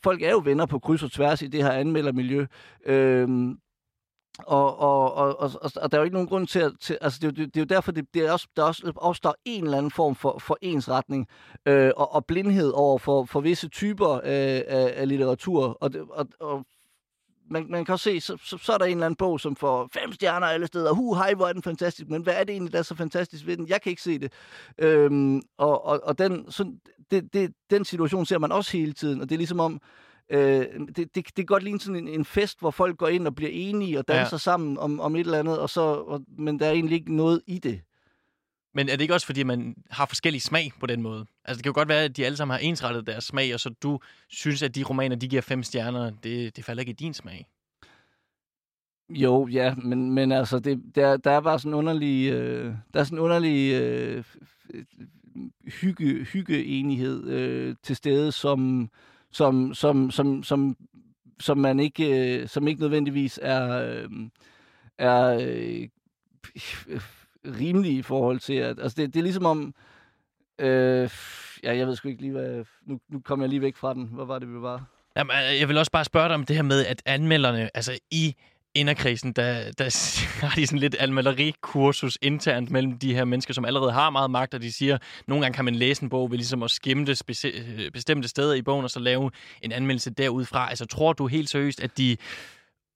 [0.03, 2.45] folk er jo venner på kryds og tværs i det her anmeldermiljø,
[2.85, 3.57] øhm,
[4.39, 6.71] og, og, og, og, og der er jo ikke nogen grund til at...
[6.79, 9.35] Til, altså det, det, det er jo derfor, det, det er også, der også opstår
[9.45, 11.27] en eller anden form for, for ensretning
[11.65, 15.77] øh, og, og blindhed over for, for visse typer øh, af, af litteratur.
[15.81, 16.65] Og, det, og, og
[17.51, 19.55] man, man kan også se, så, så, så er der en eller anden bog, som
[19.55, 20.93] får fem stjerner alle steder.
[20.93, 22.09] Hu, hej, hvor er den fantastisk.
[22.09, 23.67] Men hvad er det egentlig, der er så fantastisk ved den?
[23.67, 24.31] Jeg kan ikke se det.
[24.77, 26.73] Øhm, og og, og den, så,
[27.11, 29.81] det, det, den situation ser man også hele tiden, og det er ligesom om,
[30.29, 33.27] øh, det, det, det kan godt ligne sådan en, en fest, hvor folk går ind
[33.27, 34.37] og bliver enige og danser ja.
[34.37, 37.41] sammen om, om et eller andet, og så, og, men der er egentlig ikke noget
[37.47, 37.81] i det.
[38.73, 41.25] Men er det ikke også, fordi man har forskellig smag på den måde?
[41.45, 43.59] Altså, det kan jo godt være, at de alle sammen har ensrettet deres smag, og
[43.59, 46.93] så du synes, at de romaner, de giver fem stjerner, det, det falder ikke i
[46.93, 47.47] din smag.
[49.09, 52.99] Jo, ja, men, men altså, det, der, der er bare sådan en underlig, øh, der
[52.99, 54.23] er sådan en underlig øh,
[55.81, 58.89] hygge, hyggeenighed øh, til stede, som,
[59.31, 60.75] som, som, som, som,
[61.39, 64.09] som man ikke, øh, som ikke nødvendigvis er, øh,
[64.97, 65.87] er øh,
[67.45, 69.73] rimelig i forhold til, at, altså det, det er ligesom om,
[70.59, 71.09] øh,
[71.63, 74.09] ja, jeg ved sgu ikke lige, hvad, nu, nu kom jeg lige væk fra den.
[74.11, 74.83] Hvor var det, vi var?
[75.17, 77.99] Jamen, øh, jeg vil også bare spørge dig om det her med, at anmelderne, altså
[78.11, 78.35] i
[78.75, 79.83] inderkrisen, der, der
[80.45, 84.53] har de sådan lidt anmelderikursus internt mellem de her mennesker, som allerede har meget magt,
[84.53, 87.05] og de siger, at nogle gange kan man læse en bog ved ligesom at skimme
[87.93, 90.69] bestemte steder i bogen, og så lave en anmeldelse derudfra.
[90.69, 92.17] Altså, tror du helt seriøst, at de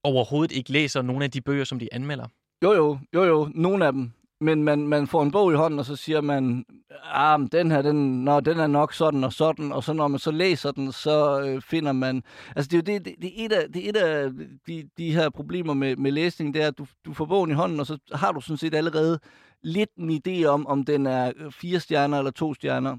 [0.03, 2.27] overhovedet ikke læser nogle af de bøger, som de anmelder?
[2.63, 5.79] Jo, jo, jo, jo, nogle af dem men man, man får en bog i hånden,
[5.79, 6.65] og så siger man,
[7.03, 10.19] ah, den her, den, nå, den er nok sådan og sådan, og så når man
[10.19, 12.23] så læser den, så øh, finder man...
[12.55, 14.31] Altså, det er jo det, det, det er et af, det er et af
[14.67, 17.53] de, de her problemer med, med læsning, det er, at du, du får bogen i
[17.53, 19.19] hånden, og så har du sådan set allerede
[19.63, 22.97] lidt en idé om, om den er øh, fire stjerner eller to stjerner.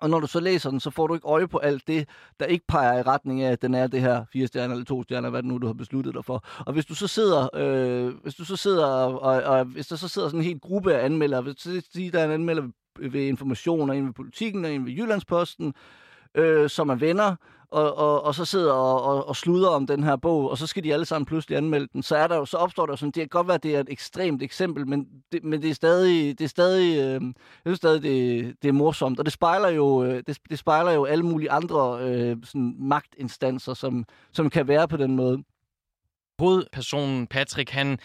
[0.00, 2.08] Og når du så læser den, så får du ikke øje på alt det,
[2.40, 5.02] der ikke peger i retning af, at den er det her fire stjerner eller to
[5.02, 6.44] stjerner, hvad det nu du har besluttet dig for.
[6.66, 9.96] Og hvis du så sidder, øh, hvis du så sidder og, og, og, hvis der
[9.96, 12.68] så sidder sådan en helt gruppe af anmeldere, hvis du siger, der er en anmelder
[12.98, 16.05] ved information, og en ved politikken, og en ved Jyllandsposten, øh,
[16.36, 17.36] øh, som er venner,
[17.70, 20.66] og, og, og så sidder og, og, og sluder om den her bog, og så
[20.66, 23.10] skal de alle sammen pludselig anmelde den, så, er der jo, så opstår der sådan,
[23.10, 25.74] det kan godt være, at det er et ekstremt eksempel, men det, men det er
[25.74, 27.32] stadig, det er stadig, øh, jeg
[27.66, 31.04] synes stadig, det, det er morsomt, og det spejler jo, øh, det, det spejler jo
[31.04, 35.42] alle mulige andre øh, sådan magtinstanser, som, som kan være på den måde.
[36.38, 37.98] Hovedpersonen Patrick, han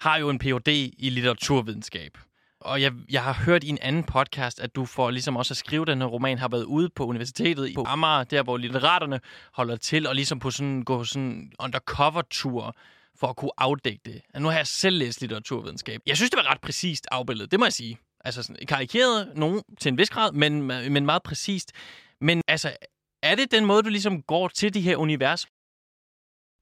[0.00, 0.68] har jo en Ph.D.
[0.98, 2.18] i litteraturvidenskab.
[2.60, 5.56] Og jeg, jeg har hørt i en anden podcast, at du for ligesom også at
[5.56, 9.20] skrive den her roman, har været ude på universitetet på Amager, der hvor litteraterne
[9.52, 12.76] holder til, og ligesom på sådan, gå sådan undercover-tur
[13.18, 14.22] for at kunne afdække det.
[14.38, 16.00] Nu har jeg selv læst litteraturvidenskab.
[16.06, 17.98] Jeg synes, det var ret præcist afbildet, det må jeg sige.
[18.24, 21.72] Altså sådan, karikeret nogen til en vis grad, men, men meget præcist.
[22.20, 22.76] Men altså,
[23.22, 25.46] er det den måde, du ligesom går til de her univers?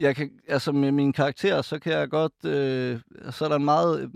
[0.00, 3.64] Jeg kan, altså med min karakter, så kan jeg godt, øh, så er der en
[3.64, 4.08] meget øh,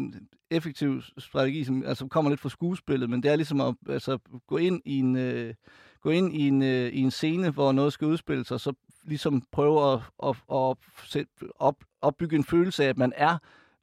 [0.51, 4.57] effektiv strategi, som altså kommer lidt fra skuespillet, men det er ligesom at altså, gå
[4.57, 5.55] ind i en, øh,
[6.03, 8.73] gå ind i en, øh, i en scene, hvor noget skal udspille sig, så
[9.05, 13.38] ligesom prøve at, at, at sætte, op, opbygge en følelse af, at man er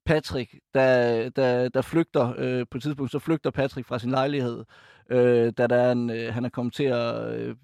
[0.05, 4.65] Patrick, der, der, der flygter øh, på et tidspunkt, så flygter Patrick fra sin lejlighed,
[5.09, 7.55] øh, da der er en, øh, han er kommet til at øh,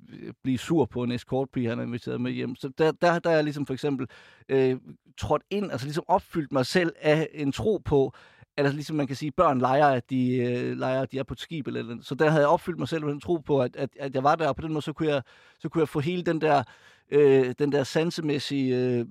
[0.44, 2.56] blive sur på en escortpige, han er inviteret med hjem.
[2.56, 4.08] Så der, der, der er ligesom for eksempel
[4.50, 4.78] øh,
[5.18, 8.14] trådt ind, altså ligesom opfyldt mig selv af en tro på,
[8.58, 11.24] eller altså ligesom man kan sige, børn leger, at de, øh, leger, at de er
[11.24, 11.68] på et skib.
[11.68, 13.90] Eller, eller Så der havde jeg opfyldt mig selv med en tro på, at, at,
[14.00, 15.22] at jeg var der, og på den måde, så kunne jeg,
[15.60, 16.64] så kunne jeg få hele den der,
[17.12, 19.06] øh, den der sansemæssige øh,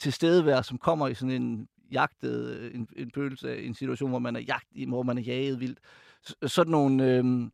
[0.00, 4.18] tilstedeværelse, som kommer i sådan en jagtet, øh, en, en følelse af en situation, hvor
[4.18, 5.78] man er jagt, hvor man er jaget vildt.
[6.46, 7.16] sådan nogle...
[7.16, 7.48] Øh,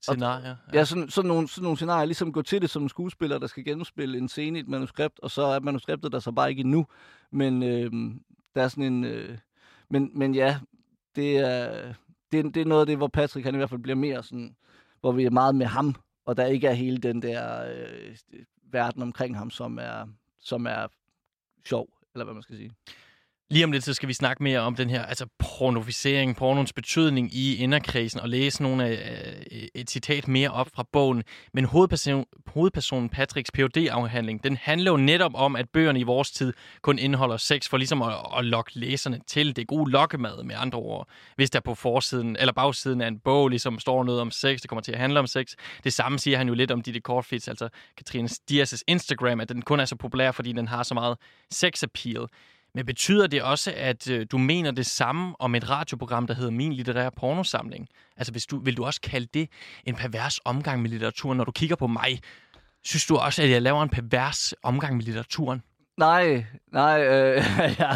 [0.00, 0.56] Scenarier.
[0.72, 3.38] Ja, ja sådan, sådan, nogle, sådan nogle scenarier, ligesom gå til det som en skuespiller,
[3.38, 6.50] der skal genspille en scene i et manuskript, og så er manuskriptet der så bare
[6.50, 6.86] ikke endnu.
[7.30, 7.92] Men øh,
[8.54, 9.04] der er sådan en...
[9.04, 9.38] Øh,
[9.90, 10.58] men, men ja,
[11.16, 11.94] det er,
[12.32, 14.56] det, det er noget af det, hvor Patrick han i hvert fald bliver mere sådan,
[15.00, 15.94] hvor vi er meget med ham,
[16.24, 18.16] og der ikke er hele den der øh,
[18.72, 20.06] verden omkring ham, som er,
[20.40, 20.86] som er
[21.64, 22.72] sjov, eller hvad man skal sige.
[23.50, 27.34] Lige om lidt, så skal vi snakke mere om den her altså pornofisering, pornons betydning
[27.34, 28.92] i inderkredsen, og læse nogle af,
[29.52, 31.22] øh, et citat mere op fra bogen.
[31.52, 36.30] Men hovedperson, hovedpersonen Patricks phd afhandling den handler jo netop om, at bøgerne i vores
[36.30, 36.52] tid
[36.82, 39.56] kun indeholder sex for ligesom at, at lokke læserne til.
[39.56, 41.08] Det gode lokkemad, med andre ord.
[41.36, 44.68] Hvis der på forsiden eller bagsiden af en bog ligesom står noget om sex, det
[44.68, 45.46] kommer til at handle om sex.
[45.84, 49.62] Det samme siger han jo lidt om de Kortfits, altså Katrine Dias' Instagram, at den
[49.62, 51.16] kun er så populær, fordi den har så meget
[51.50, 52.26] sex appeal.
[52.74, 56.50] Men betyder det også, at øh, du mener det samme om et radioprogram, der hedder
[56.50, 57.88] Min Litterære Pornosamling?
[58.16, 59.48] Altså, hvis du, vil du også kalde det
[59.84, 62.20] en pervers omgang med litteraturen, når du kigger på mig?
[62.84, 65.62] Synes du også, at jeg laver en pervers omgang med litteraturen?
[65.96, 67.42] Nej, nej, øh,
[67.80, 67.90] ja.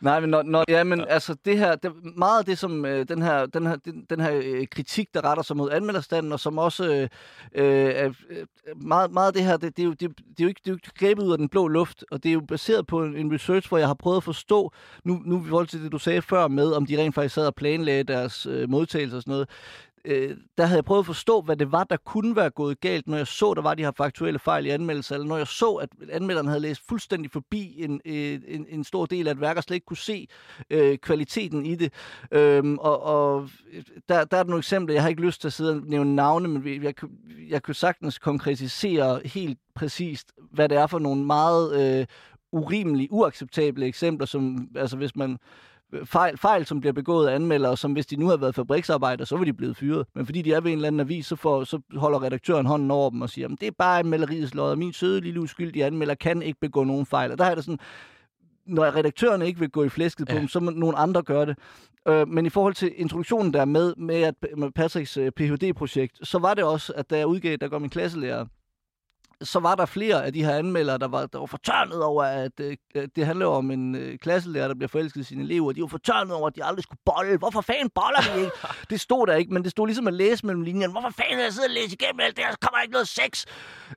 [0.00, 3.08] nej, men, når, når, ja, men altså det her, det, meget af det, som øh,
[3.08, 6.40] den her, den her, den, den her øh, kritik, der retter sig mod anmelderstanden, og
[6.40, 7.08] som også
[7.54, 8.14] øh, øh,
[8.76, 10.70] meget, meget af det her, det, det, er jo, det, det, er jo ikke, det
[10.70, 13.04] er jo ikke grebet ud af den blå luft, og det er jo baseret på
[13.04, 14.72] en, en research, hvor jeg har prøvet at forstå,
[15.04, 17.46] nu, nu i forhold til det, du sagde før med, om de rent faktisk sad
[17.46, 19.48] og planlagde deres øh, modtagelse og sådan noget,
[20.04, 23.08] øh, der havde jeg prøvet at forstå, hvad det var, der kunne være gået galt,
[23.08, 25.74] når jeg så, der var de her faktuelle fejl i anmeldelser, eller når jeg så,
[25.74, 29.56] at anmelderen havde læst fuldstændig forbi en, øh, en, en stor del af et værk,
[29.56, 30.28] og slet ikke kunne se
[30.70, 31.92] øh, kvaliteten i det.
[32.32, 35.52] Øhm, og og øh, der, der er nogle eksempler, jeg har ikke lyst til at
[35.52, 36.94] sidde og nævne navne, men jeg, jeg,
[37.48, 42.06] jeg kunne sagtens konkretisere helt præcist, hvad det er for nogle meget øh,
[42.52, 45.38] urimelige, uacceptable eksempler, som altså hvis man
[46.04, 49.36] fejl, fejl, som bliver begået af anmeldere, som hvis de nu havde været fabriksarbejder, så
[49.36, 50.06] var de blevet fyret.
[50.14, 52.90] Men fordi de er ved en eller anden avis, så, får, så holder redaktøren hånden
[52.90, 56.14] over dem og siger, det er bare anmelderiets lod, og min søde lille uskyldige anmelder
[56.14, 57.32] kan ikke begå nogen fejl.
[57.32, 57.78] Og der er det sådan,
[58.66, 60.40] når redaktøren ikke vil gå i flæsket på ja.
[60.40, 61.56] dem, så må nogle andre gøre det.
[62.08, 66.38] Øh, men i forhold til introduktionen der med, med, at, med Patricks uh, Ph.D.-projekt, så
[66.38, 68.46] var det også, at da jeg udgav, der går min klasselærer,
[69.42, 72.60] så var der flere af de her anmeldere, der var, der var fortørnet over, at
[72.60, 72.76] øh,
[73.16, 75.72] det handler om en øh, klasselærer, der bliver forelsket i sine elever.
[75.72, 77.38] De var fortørnet over, at de aldrig skulle bolle.
[77.38, 78.52] Hvorfor fanden boller vi ikke?
[78.90, 80.92] det stod der ikke, men det stod ligesom at læse mellem linjerne.
[80.92, 82.52] Hvorfor fanden jeg sidder og læse igennem alt det her?
[82.52, 83.44] Så kommer ikke noget sex.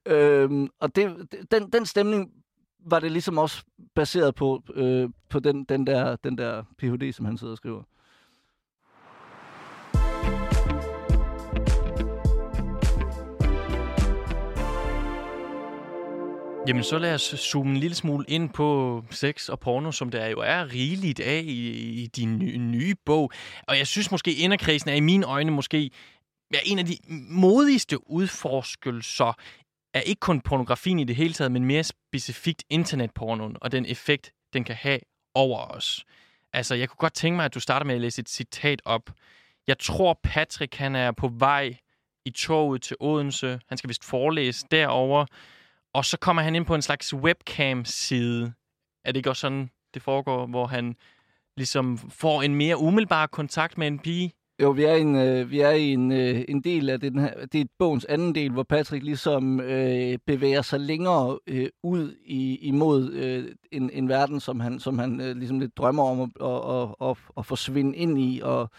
[0.06, 2.30] Øhm, og det, den, den stemning
[2.86, 3.64] var det ligesom også
[3.96, 7.84] baseret på, øh, på den, den, der, den der Ph.D., som han sidder og skriver.
[16.72, 20.28] Jamen, så lad os zoome en lille smule ind på sex og porno, som der
[20.28, 21.70] jo er rigeligt af i,
[22.02, 23.32] i din nye, nye bog.
[23.68, 25.92] Og jeg synes måske, inderkredsen er i mine øjne måske
[26.54, 26.98] ja, en af de
[27.30, 29.34] modigste udforskelser
[29.94, 34.32] er ikke kun pornografien i det hele taget, men mere specifikt internetpornoen og den effekt,
[34.54, 35.00] den kan have
[35.36, 36.06] over os.
[36.54, 39.12] Altså, jeg kunne godt tænke mig, at du starter med at læse et citat op.
[39.68, 41.78] Jeg tror, Patrick han er på vej
[42.26, 43.60] i toget til Odense.
[43.68, 45.26] Han skal vist forelæse derover.
[45.94, 48.54] Og så kommer han ind på en slags webcam-side.
[49.06, 50.96] Er det ikke også sådan, det foregår, hvor han
[51.58, 54.32] ligesom får en mere umiddelbar kontakt med en pige?
[54.62, 57.46] Jo, vi er, en, øh, vi er i en, øh, en del af den her,
[57.46, 62.58] det er bogens anden del, hvor Patrick ligesom øh, bevæger sig længere øh, ud i,
[62.58, 66.30] imod øh, en, en verden, som han, som han øh, ligesom lidt drømmer om at,
[66.42, 68.70] at, at, at, at forsvinde ind i, og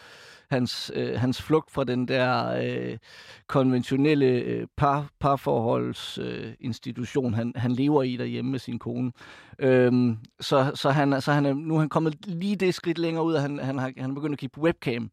[0.52, 2.98] hans, øh, hans flugt fra den der øh,
[3.46, 9.12] konventionelle øh, par, parforholdsinstitution, øh, han, han lever i derhjemme med sin kone.
[9.58, 13.24] Øhm, så, så, han, så han er, nu er han kommet lige det skridt længere
[13.24, 15.10] ud, at han, han, har, han er begyndt at kigge på webcam.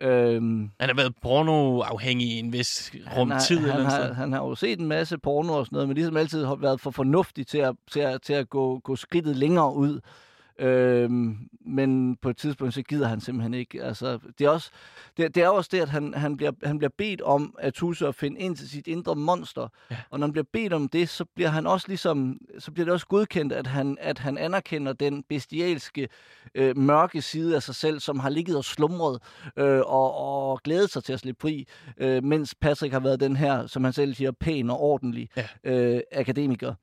[0.00, 3.58] Øhm, han har været pornoafhængig i en vis rum han tid.
[3.58, 6.16] Han, eller har, han har jo set en masse porno og sådan noget, men ligesom
[6.16, 9.74] altid har været for fornuftig til at, til at, til at gå, gå skridtet længere
[9.74, 10.00] ud.
[10.58, 11.36] Øhm,
[11.66, 13.82] men på et tidspunkt, så gider han simpelthen ikke.
[13.82, 14.70] Altså, det, er også,
[15.16, 18.08] det, det er også det, at han, han, bliver, han bliver bedt om at tusse
[18.08, 19.68] og finde ind til sit indre monster.
[19.90, 19.96] Ja.
[20.10, 22.92] Og når han bliver bedt om det, så bliver han også ligesom, så bliver det
[22.92, 26.08] også godkendt, at han, at han anerkender den bestialske,
[26.54, 29.22] øh, mørke side af sig selv, som har ligget og slumret
[29.56, 33.36] øh, og, og glædet sig til at slippe fri, øh, mens Patrick har været den
[33.36, 35.46] her, som han selv siger, pæn og ordentlig ja.
[35.64, 36.74] øh, akademiker.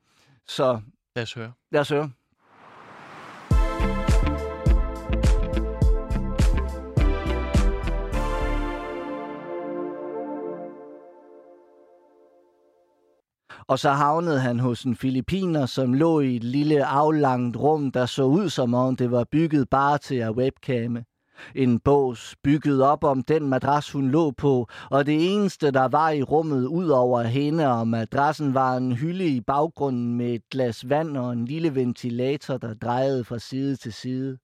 [0.47, 0.81] Så
[1.15, 1.51] lad os høre.
[1.71, 2.11] Lad os høre.
[13.71, 18.05] Og så havnede han hos en filipiner, som lå i et lille aflangt rum, der
[18.05, 21.03] så ud som om det var bygget bare til at webcamme.
[21.55, 26.09] En bås bygget op om den madras, hun lå på, og det eneste, der var
[26.09, 30.89] i rummet ud over hende og madrassen, var en hylde i baggrunden med et glas
[30.89, 34.37] vand og en lille ventilator, der drejede fra side til side.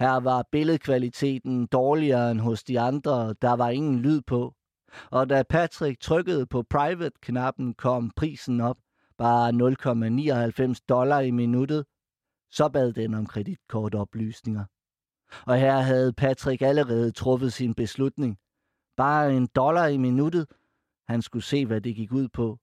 [0.00, 4.55] Her var billedkvaliteten dårligere end hos de andre, der var ingen lyd på.
[5.10, 8.76] Og da Patrick trykkede på private-knappen, kom prisen op.
[9.18, 9.50] Bare
[10.68, 11.84] 0,99 dollar i minuttet.
[12.50, 14.64] Så bad den om kreditkortoplysninger.
[15.46, 18.38] Og her havde Patrick allerede truffet sin beslutning.
[18.96, 20.46] Bare en dollar i minuttet.
[21.08, 22.58] Han skulle se, hvad det gik ud på.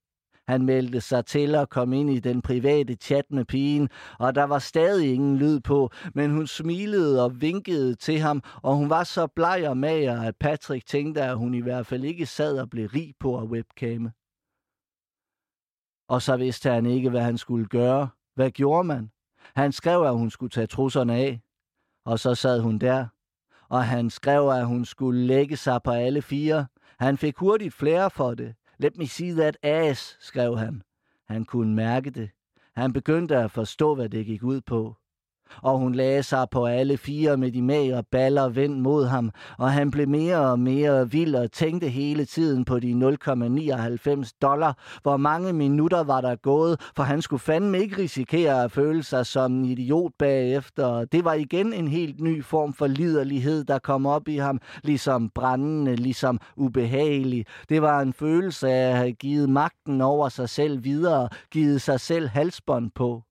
[0.47, 4.43] Han meldte sig til at komme ind i den private chat med pigen, og der
[4.43, 9.03] var stadig ingen lyd på, men hun smilede og vinkede til ham, og hun var
[9.03, 12.69] så bleg og mager, at Patrick tænkte, at hun i hvert fald ikke sad og
[12.69, 14.11] blev rig på at webcame.
[16.09, 18.09] Og så vidste han ikke, hvad han skulle gøre.
[18.35, 19.11] Hvad gjorde man?
[19.55, 21.41] Han skrev, at hun skulle tage trusserne af,
[22.05, 23.07] og så sad hun der.
[23.69, 26.65] Og han skrev, at hun skulle lægge sig på alle fire.
[26.99, 28.55] Han fik hurtigt flere for det.
[28.83, 30.83] Let me see that ass, skrev han.
[31.27, 32.29] Han kunne mærke det.
[32.75, 34.95] Han begyndte at forstå, hvad det gik ud på
[35.61, 39.71] og hun lagde sig på alle fire med de magre baller vendt mod ham, og
[39.71, 44.77] han blev mere og mere vild og tænkte hele tiden på de 0,99 dollar.
[45.01, 49.25] Hvor mange minutter var der gået, for han skulle fandme ikke risikere at føle sig
[49.25, 51.05] som en idiot bagefter.
[51.05, 55.29] Det var igen en helt ny form for liderlighed, der kom op i ham, ligesom
[55.29, 57.45] brændende, ligesom ubehagelig.
[57.69, 61.99] Det var en følelse af at have givet magten over sig selv videre, givet sig
[61.99, 63.23] selv halsbånd på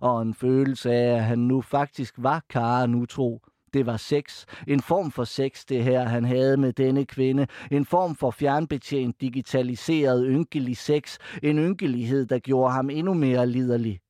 [0.00, 3.40] og en følelse af, at han nu faktisk var Karen utro.
[3.74, 4.44] Det var sex.
[4.66, 7.46] En form for sex, det her, han havde med denne kvinde.
[7.70, 11.18] En form for fjernbetjent, digitaliseret, ynkelig sex.
[11.42, 14.00] En ynkelighed, der gjorde ham endnu mere liderlig.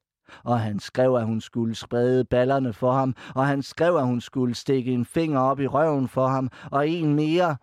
[0.45, 4.21] Og han skrev, at hun skulle sprede ballerne for ham, og han skrev, at hun
[4.21, 7.57] skulle stikke en finger op i røven for ham, og en mere,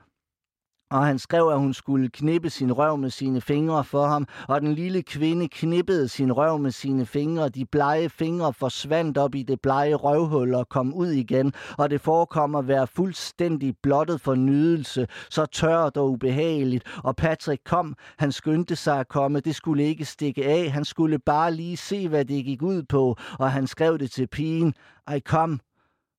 [0.93, 4.62] og han skrev, at hun skulle knippe sin røv med sine fingre for ham, og
[4.62, 7.49] den lille kvinde knippede sin røv med sine fingre.
[7.49, 12.01] De blege fingre forsvandt op i det blege røvhul og kom ud igen, og det
[12.01, 16.84] forekom at være fuldstændig blottet for nydelse, så tørt og ubehageligt.
[17.03, 21.19] Og Patrick kom, han skyndte sig at komme, det skulle ikke stikke af, han skulle
[21.19, 24.73] bare lige se, hvad det gik ud på, og han skrev det til pigen,
[25.15, 25.60] I kom,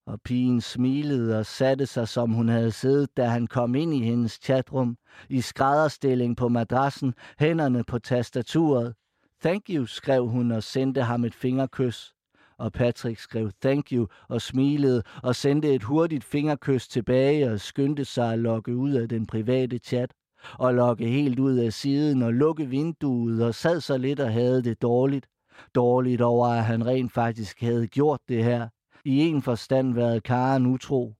[0.07, 4.03] og pigen smilede og satte sig, som hun havde siddet, da han kom ind i
[4.03, 4.97] hendes chatrum,
[5.29, 8.95] i skrædderstilling på madrassen, hænderne på tastaturet.
[9.43, 12.15] Thank you, skrev hun og sendte ham et fingerkys.
[12.59, 18.05] Og Patrick skrev thank you og smilede og sendte et hurtigt fingerkys tilbage og skyndte
[18.05, 20.13] sig at logge ud af den private chat
[20.59, 24.63] og logge helt ud af siden og lukke vinduet og sad så lidt og havde
[24.63, 25.27] det dårligt.
[25.75, 28.69] Dårligt over, at han rent faktisk havde gjort det her
[29.05, 31.15] i en forstand været Karen utro,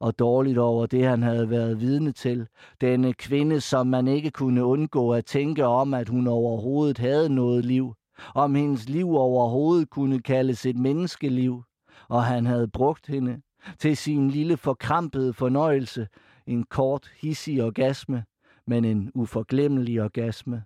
[0.00, 2.46] og dårligt over det, han havde været vidne til.
[2.80, 7.64] Denne kvinde, som man ikke kunne undgå at tænke om, at hun overhovedet havde noget
[7.64, 7.94] liv.
[8.34, 11.62] Om hendes liv overhovedet kunne kaldes et menneskeliv.
[12.08, 13.40] Og han havde brugt hende
[13.78, 16.08] til sin lille forkrampede fornøjelse.
[16.46, 18.24] En kort, hissig orgasme,
[18.66, 20.64] men en uforglemmelig orgasme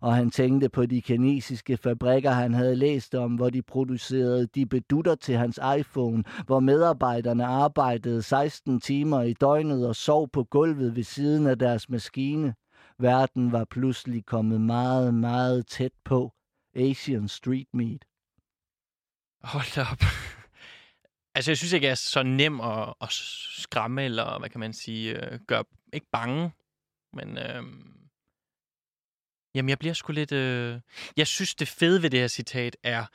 [0.00, 4.66] og han tænkte på de kinesiske fabrikker, han havde læst om, hvor de producerede de
[4.66, 10.96] bedutter til hans iPhone, hvor medarbejderne arbejdede 16 timer i døgnet og sov på gulvet
[10.96, 12.54] ved siden af deres maskine.
[12.98, 16.32] Verden var pludselig kommet meget, meget tæt på.
[16.76, 18.04] Asian Street Meat.
[19.42, 20.02] Hold op.
[21.34, 24.72] Altså, jeg synes ikke, jeg er så nem at, at skræmme, eller hvad kan man
[24.72, 26.52] sige, øh, gøre, ikke bange,
[27.12, 27.62] men Øh
[29.54, 30.32] Jamen, jeg bliver sgu lidt...
[30.32, 30.80] Øh...
[31.16, 33.06] Jeg synes, det fede ved det her citat er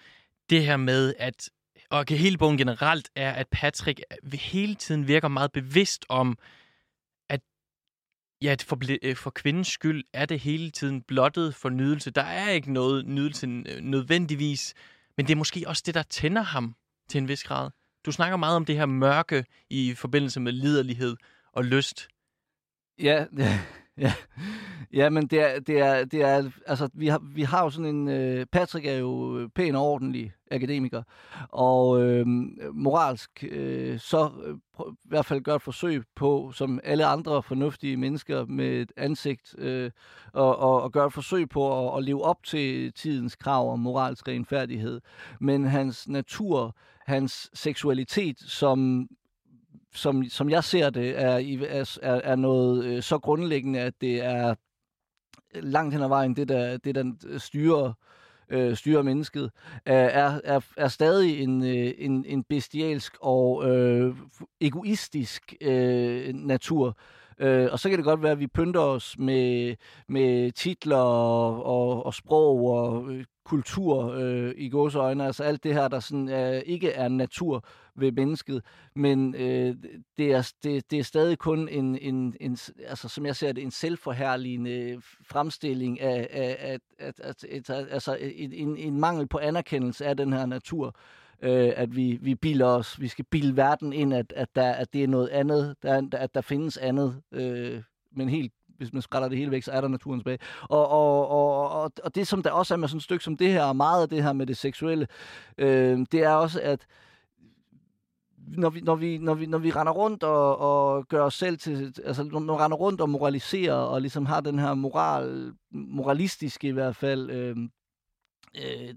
[0.50, 1.50] det her med, at...
[1.90, 6.38] Og hele bogen generelt er, at Patrick øh, hele tiden virker meget bevidst om,
[7.30, 7.42] at
[8.42, 12.12] ja, for, øh, for kvindens skyld er det hele tiden blottet for nydelse.
[12.12, 14.74] Der er ikke noget nydelse øh, nødvendigvis,
[15.18, 16.76] men det er måske også det, der tænder ham
[17.10, 17.70] til en vis grad.
[18.06, 21.16] Du snakker meget om det her mørke i forbindelse med liderlighed
[21.54, 22.08] og lyst.
[23.02, 23.26] Ja,
[23.98, 24.14] Ja,
[24.94, 27.96] ja men det er, det er, det er, altså, vi har, vi har jo sådan
[27.96, 31.04] en, øh, Patrick er jo øh, pæn og ordentlig akademiker,
[31.50, 32.28] og øh,
[32.74, 37.44] moralsk øh, så øh, prøv, i hvert fald gør et forsøg på, som alle andre
[37.44, 39.92] fornuftige mennesker med et ansigt, øh,
[40.34, 43.80] og, og, og gør et forsøg på at, at leve op til tidens krav om
[43.80, 45.02] moralsk renfærdighed.
[45.40, 46.76] Men hans natur,
[47.06, 49.08] hans seksualitet, som
[49.94, 51.38] som, som jeg ser det, er,
[52.02, 54.56] er, er noget øh, så grundlæggende, at det er
[55.54, 57.94] langt hen ad vejen det, der, det, der styrer,
[58.50, 59.52] øh, styrer mennesket,
[59.86, 64.16] er, er, er stadig en, øh, en, en bestialsk og øh,
[64.62, 66.88] egoistisk øh, natur.
[66.88, 66.94] Øh,
[67.44, 69.76] Øh, og så kan det godt være, at vi pynter os med,
[70.08, 75.74] med titler og, og, og sprog og øh, kultur øh, i gåseøjne, Altså alt det
[75.74, 78.64] her, der sådan, øh, ikke er natur ved mennesket.
[78.96, 79.76] Men øh,
[80.18, 83.64] det, er, det, det er stadig kun en, en, en, altså, som jeg ser det,
[83.64, 88.18] en selvforherligende fremstilling af, af, af, af, af, af altså
[88.54, 92.66] en, en mangel på anerkendelse af den her natur øh, øh, at vi, vi biler
[92.66, 96.08] os, vi skal bilde verden ind, at, at, der, at det er noget andet, der,
[96.12, 99.82] at der findes andet, øh, men helt hvis man skræller det hele væk, så er
[99.82, 100.40] der naturen tilbage.
[100.62, 103.38] Og, og, og, og, og det, som der også er med sådan et stykke som
[103.38, 105.08] det her, og meget af det her med det seksuelle,
[105.58, 106.86] øh, det er også, at
[108.48, 111.58] når vi, når vi, når vi, når vi render rundt og, og gør os selv
[111.58, 116.68] til, altså når vi render rundt og moraliserer, og ligesom har den her moral, moralistiske
[116.68, 117.58] i hvert fald, øh,
[118.56, 118.94] øh,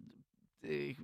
[0.62, 0.94] øh,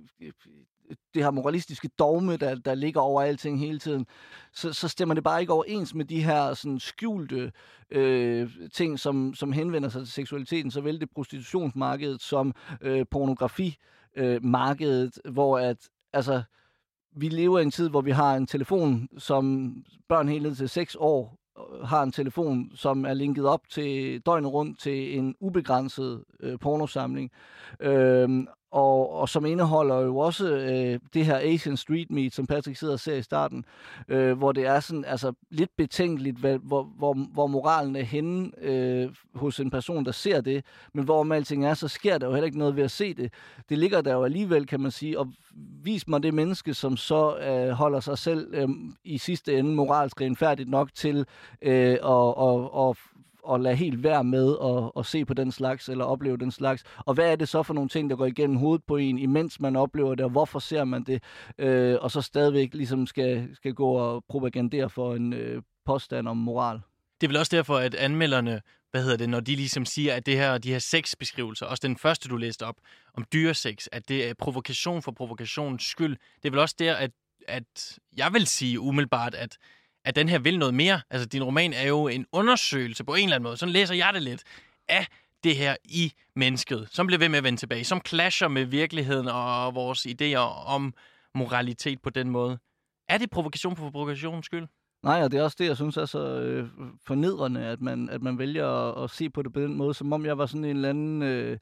[1.13, 4.05] det her moralistiske dogme, der, der ligger over alting hele tiden,
[4.53, 7.51] så, så stemmer det bare ikke overens med de her sådan, skjulte
[7.91, 15.33] øh, ting, som, som henvender sig til seksualiteten, såvel det prostitutionsmarkedet som øh, pornografimarkedet, øh,
[15.33, 15.77] hvor at,
[16.13, 16.43] altså,
[17.15, 19.75] vi lever i en tid, hvor vi har en telefon, som
[20.09, 24.21] børn helt ned til 6 år øh, har en telefon, som er linket op til
[24.25, 27.31] døgnet rundt til en ubegrænset øh, pornosamling.
[27.79, 32.77] Øhm, og, og som indeholder jo også øh, det her Asian Street Meat, som Patrick
[32.77, 33.65] sidder og ser i starten,
[34.07, 38.51] øh, hvor det er sådan altså lidt betænkeligt, hvad, hvor, hvor, hvor moralen er henne
[38.61, 42.33] øh, hos en person, der ser det, men hvor alting er, så sker der jo
[42.33, 43.33] heller ikke noget ved at se det.
[43.69, 45.27] Det ligger der jo alligevel, kan man sige, og
[45.83, 48.69] vis mig det menneske, som så øh, holder sig selv øh,
[49.03, 51.25] i sidste ende moralsk renfærdigt nok til
[51.61, 52.97] øh, at, at, at
[53.51, 56.83] at lade helt være med at, at se på den slags, eller opleve den slags.
[56.97, 59.59] Og hvad er det så for nogle ting, der går igennem hovedet på en, imens
[59.59, 61.23] man oplever det, og hvorfor ser man det,
[61.57, 66.37] øh, og så stadigvæk ligesom skal, skal gå og propagandere for en øh, påstand om
[66.37, 66.81] moral.
[67.21, 70.25] Det er vel også derfor, at anmelderne, hvad hedder det, når de ligesom siger, at
[70.25, 72.75] det her, de her sexbeskrivelser, også den første, du læste op,
[73.13, 76.17] om dyresex, at det er provokation for provokationens skyld.
[76.35, 77.11] Det er vel også der, at,
[77.47, 79.57] at jeg vil sige umiddelbart, at
[80.05, 81.01] at den her vil noget mere.
[81.09, 83.57] Altså, din roman er jo en undersøgelse på en eller anden måde.
[83.57, 84.43] Sådan læser jeg det lidt
[84.89, 85.07] af
[85.43, 89.27] det her i mennesket, som bliver ved med at vende tilbage, som clasher med virkeligheden
[89.27, 90.93] og vores idéer om
[91.35, 92.57] moralitet på den måde.
[93.09, 94.67] Er det provokation for provokationens skyld?
[95.03, 96.67] Nej, og det er også det, jeg synes er så øh,
[97.07, 100.13] fornedrende, at man, at man vælger at, at se på det på den måde, som
[100.13, 101.21] om jeg var sådan en eller anden...
[101.21, 101.57] Øh,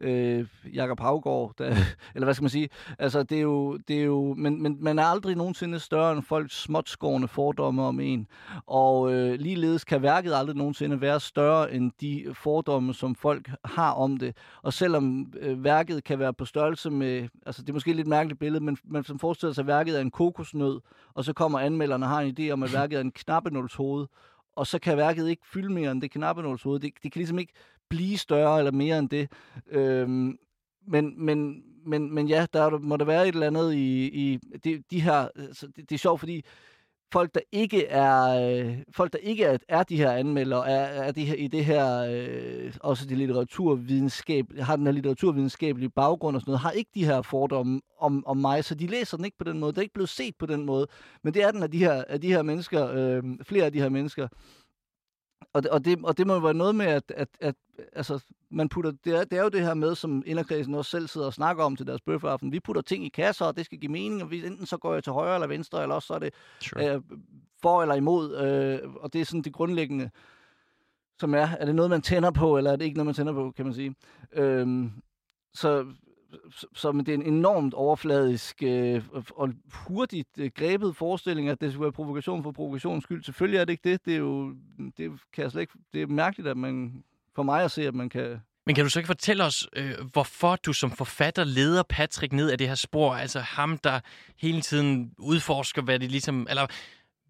[0.00, 1.76] øh, Jakob Havgård, der,
[2.14, 2.68] eller hvad skal man sige?
[2.98, 6.22] Altså, det er jo, det er jo men, men man er aldrig nogensinde større end
[6.22, 8.26] folks småtskårende fordomme om en.
[8.66, 13.92] Og øh, ligeledes kan værket aldrig nogensinde være større end de fordomme, som folk har
[13.92, 14.36] om det.
[14.62, 18.08] Og selvom øh, værket kan være på størrelse med, altså det er måske et lidt
[18.08, 20.80] mærkeligt billede, men man som forestiller sig, at værket er en kokosnød,
[21.14, 24.06] og så kommer anmelderne og har en idé om, at værket er en knappenålshoved,
[24.56, 26.80] og så kan værket ikke fylde mere end det knappenålshoved.
[26.80, 27.52] Det, det kan ligesom ikke
[27.90, 29.32] blive større eller mere end det.
[29.70, 30.38] Øhm,
[30.86, 34.82] men, men, men, men ja, der må der være et eller andet i, i de,
[34.90, 35.28] de her...
[35.36, 36.44] Altså, det, det er sjovt, fordi
[37.12, 41.12] folk, der ikke er, øh, folk, der ikke er, er de her anmeldere, er, er
[41.12, 46.42] de her, i det her, øh, også det litteraturvidenskab, har den her litteraturvidenskabelige baggrund og
[46.42, 49.38] sådan noget, har ikke de her fordomme om, om mig, så de læser den ikke
[49.38, 49.72] på den måde.
[49.72, 50.86] Det er ikke blevet set på den måde.
[51.22, 53.80] Men det er den af de her, af de her mennesker, øh, flere af de
[53.80, 54.28] her mennesker,
[55.52, 57.54] og, det, og, det, og det må jo være noget med, at, at, at
[57.92, 61.08] altså, man putter, det, er, det er jo det her med, som inderkredsen også selv
[61.08, 62.52] sidder og snakker om til deres bøfferaften.
[62.52, 64.94] Vi putter ting i kasser, og det skal give mening, og vi, enten så går
[64.94, 66.94] jeg til højre eller venstre, eller også så er det sure.
[66.94, 67.02] øh,
[67.62, 68.36] for eller imod.
[68.36, 70.10] Øh, og det er sådan det grundlæggende,
[71.20, 73.32] som er, er det noget, man tænder på, eller er det ikke noget, man tænder
[73.32, 73.94] på, kan man sige.
[74.32, 74.86] Øh,
[75.54, 75.86] så
[76.74, 79.02] som det er en enormt overfladisk øh,
[79.36, 83.24] og hurtigt øh, grebet forestilling, at det skulle være provokation for provokations skyld.
[83.24, 84.04] Selvfølgelig er det ikke det.
[84.04, 84.54] Det er jo
[84.96, 87.94] det kan jeg slet ikke, det er mærkeligt, at man for mig at se, at
[87.94, 91.82] man kan men kan du så ikke fortælle os, øh, hvorfor du som forfatter leder
[91.82, 93.14] Patrick ned af det her spor?
[93.14, 94.00] Altså ham, der
[94.36, 96.46] hele tiden udforsker, hvad det ligesom...
[96.50, 96.66] Eller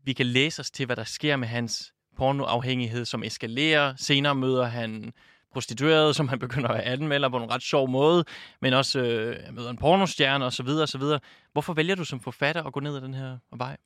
[0.04, 3.94] vi kan læse os til, hvad der sker med hans pornoafhængighed, som eskalerer.
[3.96, 5.12] Senere møder han
[5.56, 8.24] prostituerede, som han begynder at anmelde på en ret sjov måde,
[8.60, 11.20] men også øh, møder en pornostjerne og så videre og så videre.
[11.52, 13.76] Hvorfor vælger du som forfatter at gå ned ad den her vej?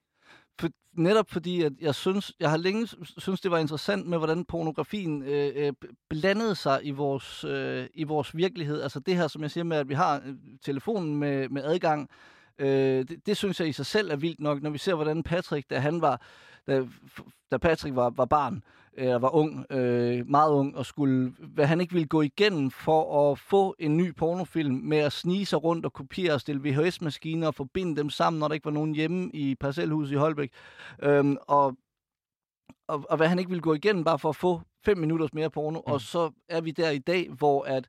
[0.61, 4.45] For, netop fordi, at jeg synes, jeg har længe synes, det var interessant med, hvordan
[4.45, 5.73] pornografien øh, øh,
[6.09, 8.83] blandede sig i vores, øh, i vores virkelighed.
[8.83, 12.09] Altså det her, som jeg siger med, at vi har øh, telefonen med, med adgang,
[12.59, 12.69] øh,
[13.09, 15.71] det, det synes jeg i sig selv er vildt nok, når vi ser, hvordan Patrick,
[15.71, 16.21] da han var,
[16.67, 16.87] da,
[17.51, 18.63] da Patrick var, var barn,
[18.97, 23.31] øh, var ung, øh, meget ung, og skulle, hvad han ikke ville gå igennem for
[23.31, 27.47] at få en ny pornofilm med at snige sig rundt og kopiere og stille VHS-maskiner
[27.47, 30.51] og forbinde dem sammen, når der ikke var nogen hjemme i parcelhuset i Holbæk.
[31.03, 31.77] Øh, og,
[32.89, 35.51] og, og hvad han ikke ville gå igennem bare for at få fem minutters mere
[35.51, 35.81] porno.
[35.87, 35.93] Mm.
[35.93, 37.89] Og så er vi der i dag, hvor at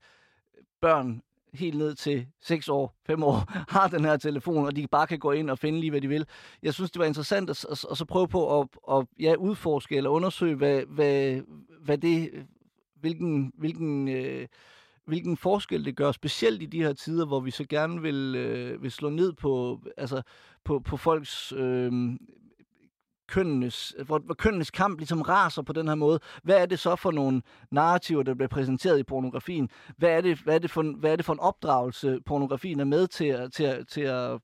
[0.82, 1.22] børn
[1.54, 3.43] helt ned til 6 år, 5 år,
[3.78, 6.08] har den her telefon, og de bare kan gå ind og finde lige, hvad de
[6.08, 6.26] vil.
[6.64, 9.95] Jeg synes, det var interessant at, at, at så prøve på at, at ja, udforske
[9.97, 11.41] eller undersøge, hvad, hvad,
[11.82, 12.32] hvad det,
[12.99, 14.47] hvilken, hvilken, øh,
[15.06, 18.84] hvilken forskel det gør, specielt i de her tider, hvor vi så gerne vil, øh,
[18.84, 20.22] vil slå ned på, altså,
[20.64, 21.91] på, på folks øh,
[23.32, 26.19] kønnenes, hvor, hvor kønnenes kamp ligesom raser på den her måde.
[26.43, 29.69] Hvad er det så for nogle narrativer, der bliver præsenteret i pornografien?
[29.97, 32.86] Hvad er det, hvad er det, for, hvad er det for en opdragelse, pornografien er
[32.86, 34.39] med til, at, til, at, til at,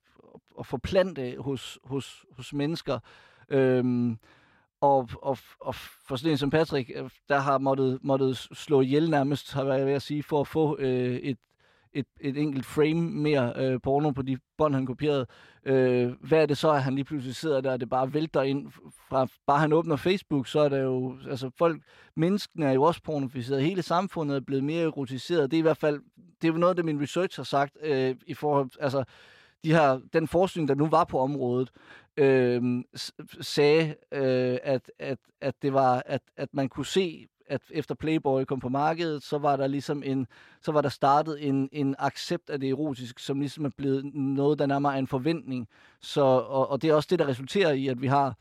[0.60, 3.00] at forplante hos, hos, hos mennesker?
[3.50, 4.18] Øhm,
[4.82, 9.10] og, og, og for sådan en som Patrick, øh, der har måttet, måttet slå ihjel
[9.10, 11.38] nærmest, har jeg ved at sige, for at få øh, et,
[11.98, 15.26] et, et enkelt frame mere øh, porno på de bånd, han kopierede.
[15.66, 18.42] Øh, hvad er det så, at han lige pludselig sidder der, og det bare vælter
[18.42, 18.72] ind
[19.10, 21.82] fra, bare han åbner Facebook, så er der jo, altså folk,
[22.16, 25.78] menneskene er jo også pornoficeret, hele samfundet er blevet mere erotiseret, det er i hvert
[25.78, 26.02] fald,
[26.42, 29.04] det er jo noget, det min research har sagt, øh, i forhold, altså,
[29.64, 31.70] de her, den forskning, der nu var på området,
[32.18, 32.84] øh,
[33.42, 38.44] sagde, øh, at, at, at, det var, at, at man kunne se at efter Playboy
[38.44, 40.28] kom på markedet, så var der ligesom en,
[40.62, 44.60] så var der startet en, en accept af det erotiske, som ligesom er blevet noget,
[44.60, 45.68] der nærmere er en forventning.
[46.02, 48.38] Så, og, og det er også det, der resulterer i, at vi har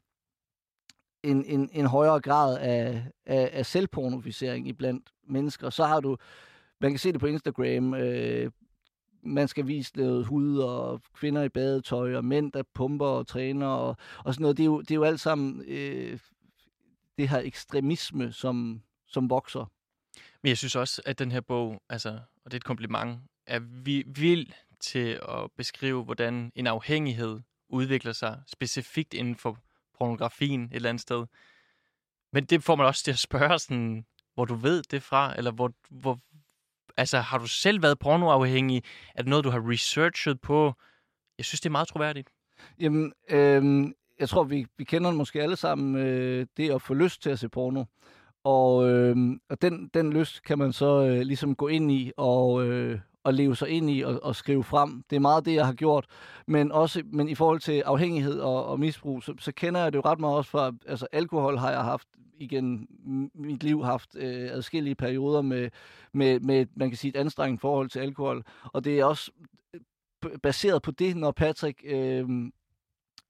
[1.22, 5.70] en, en, en højere grad af, af, af selvpornoficering iblandt mennesker.
[5.70, 6.16] Så har du,
[6.80, 8.50] man kan se det på Instagram, øh,
[9.22, 13.66] man skal vise noget hud, og kvinder i badetøj, og mænd, der pumper og træner,
[13.66, 14.56] og, og sådan noget.
[14.56, 16.18] Det er jo, det er jo alt sammen øh,
[17.18, 19.70] det her ekstremisme, som som vokser.
[20.42, 22.08] Men jeg synes også, at den her bog, altså,
[22.44, 24.46] og det er et kompliment, er vi vild
[24.80, 29.58] til at beskrive, hvordan en afhængighed udvikler sig specifikt inden for
[29.98, 31.26] pornografien et eller andet sted.
[32.32, 35.50] Men det får man også til at spørge sådan, hvor du ved det fra, eller
[35.50, 36.18] hvor, hvor
[36.96, 38.82] altså, har du selv været pornoafhængig?
[39.14, 40.74] Er det noget, du har researchet på?
[41.38, 42.30] Jeg synes, det er meget troværdigt.
[42.78, 43.86] Jamen, øh,
[44.18, 47.38] jeg tror, vi, vi kender måske alle sammen øh, det at få lyst til at
[47.38, 47.84] se porno.
[48.46, 49.16] Og, øh,
[49.50, 53.34] og den, den lyst kan man så øh, ligesom gå ind i og, øh, og
[53.34, 55.02] leve sig ind i og, og skrive frem.
[55.10, 56.06] Det er meget det, jeg har gjort.
[56.46, 59.96] Men også men i forhold til afhængighed og, og misbrug, så, så kender jeg det
[59.96, 62.88] jo ret meget også fra, altså alkohol har jeg haft igen
[63.34, 65.70] mit liv haft øh, adskillige perioder med,
[66.12, 68.44] med, med, man kan sige, et anstrengt forhold til alkohol.
[68.72, 69.30] Og det er også
[69.74, 72.28] øh, baseret på det, når Patrick øh,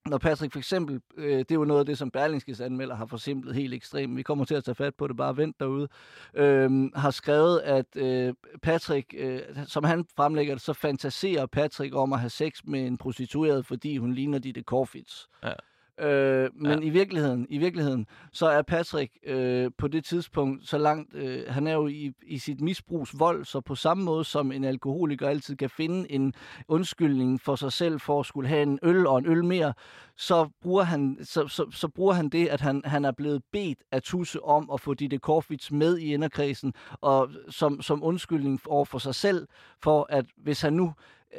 [0.06, 3.06] når Patrick for eksempel, øh, det er jo noget af det, som Berlingskes anmelder har
[3.06, 5.88] forsimplet helt ekstremt, vi kommer til at tage fat på det, bare vent derude,
[6.34, 12.12] øh, har skrevet, at øh, Patrick, øh, som han fremlægger det, så fantaserer Patrick om
[12.12, 15.28] at have sex med en prostitueret, fordi hun ligner Ditte Korfits.
[15.44, 15.52] Ja.
[16.00, 16.86] Øh, men ja.
[16.86, 21.66] i virkeligheden, i virkeligheden, så er Patrick øh, på det tidspunkt så langt, øh, han
[21.66, 25.70] er jo i, i sit misbrugsvold, så på samme måde som en alkoholiker altid kan
[25.70, 26.34] finde en
[26.68, 29.72] undskyldning for sig selv for at skulle have en øl og en øl mere,
[30.16, 33.78] så bruger han, så, så, så bruger han det, at han, han er blevet bedt
[33.92, 38.84] af Tusse om at få Ditte Korfits med i inderkredsen, og som, som undskyldning over
[38.84, 39.48] for sig selv,
[39.82, 40.92] for at hvis han nu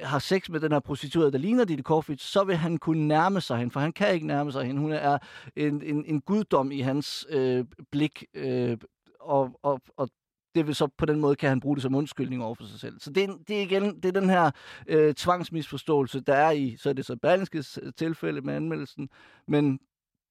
[0.04, 3.42] har sex med den her prostituerede, der ligner Ditte Korfitz, så vil han kunne nærme
[3.42, 4.82] sig hende, for han kan ikke nærme sig hende.
[4.82, 5.18] Hun er
[5.56, 8.78] en, en, en guddom i hans øh, blik, øh,
[9.20, 10.10] og, og, og
[10.56, 12.80] det vil så på den måde kan han bruge det som undskyldning over for sig
[12.80, 13.00] selv.
[13.00, 14.52] Så det, det er igen det er den her
[14.88, 19.10] øh, tvangsmisforståelse, der er i, så er det så Berlingskes øh, tilfælde med anmeldelsen,
[19.48, 19.80] men,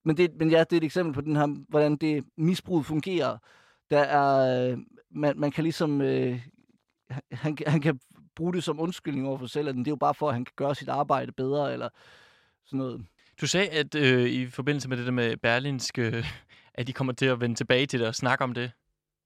[0.04, 3.38] men, det, men ja, det er et eksempel på den her, hvordan det misbrug fungerer.
[3.90, 4.78] Der er, øh,
[5.10, 6.40] man, man kan ligesom, øh,
[7.32, 8.00] han, han kan
[8.36, 10.44] bruge det som undskyldning over for selv, at det er jo bare for, at han
[10.44, 11.88] kan gøre sit arbejde bedre, eller
[12.66, 13.06] sådan noget.
[13.40, 16.24] Du sagde, at øh, i forbindelse med det der med Berlinske,
[16.74, 18.70] at de kommer til at vende tilbage til det og snakke om det.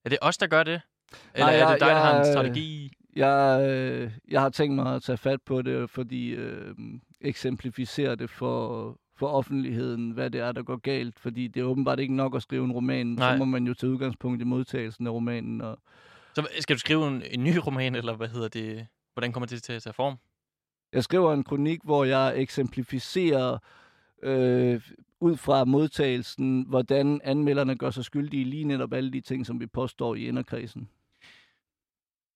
[0.04, 0.80] Er det os, der gør det?
[1.34, 2.92] Eller Nej, jeg, er det dig, jeg, der har en strategi?
[3.16, 6.74] Jeg, øh, jeg har tænkt mig at tage fat på det, fordi øh,
[7.20, 11.20] eksemplificere det for, for offentligheden, hvad det er, der går galt.
[11.20, 13.06] Fordi det er åbenbart ikke nok at skrive en roman.
[13.06, 13.32] Nej.
[13.32, 15.60] Så må man jo tage udgangspunkt i modtagelsen af romanen.
[15.60, 15.78] Og...
[16.34, 18.86] Så skal du skrive en, en ny roman, eller hvad hedder det?
[19.20, 20.16] Hvordan kommer det til at tage form?
[20.92, 23.58] Jeg skriver en kronik, hvor jeg eksemplificerer
[24.22, 24.80] øh,
[25.20, 29.66] ud fra modtagelsen, hvordan anmelderne gør sig skyldige lige netop alle de ting, som vi
[29.66, 30.88] påstår i inderkredsen.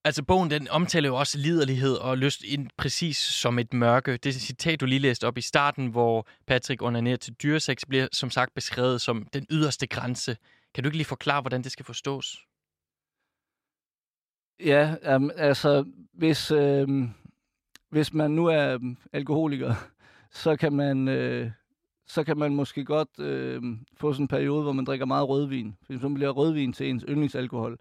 [0.05, 4.17] Altså bogen, den omtaler jo også liderlighed og lyst ind præcis som et mørke.
[4.17, 8.31] Det citat, du lige læste op i starten, hvor Patrick onanerer til dyresex, bliver som
[8.31, 10.37] sagt beskrevet som den yderste grænse.
[10.75, 12.47] Kan du ikke lige forklare, hvordan det skal forstås?
[14.61, 16.89] Ja, um, altså, hvis, øh,
[17.91, 19.75] hvis man nu er um, alkoholiker,
[20.43, 21.51] så kan man, øh,
[22.07, 23.63] så kan man måske godt øh,
[23.97, 25.77] få sådan en periode, hvor man drikker meget rødvin.
[25.83, 27.79] Fordi så bliver rødvin til ens yndlingsalkohol.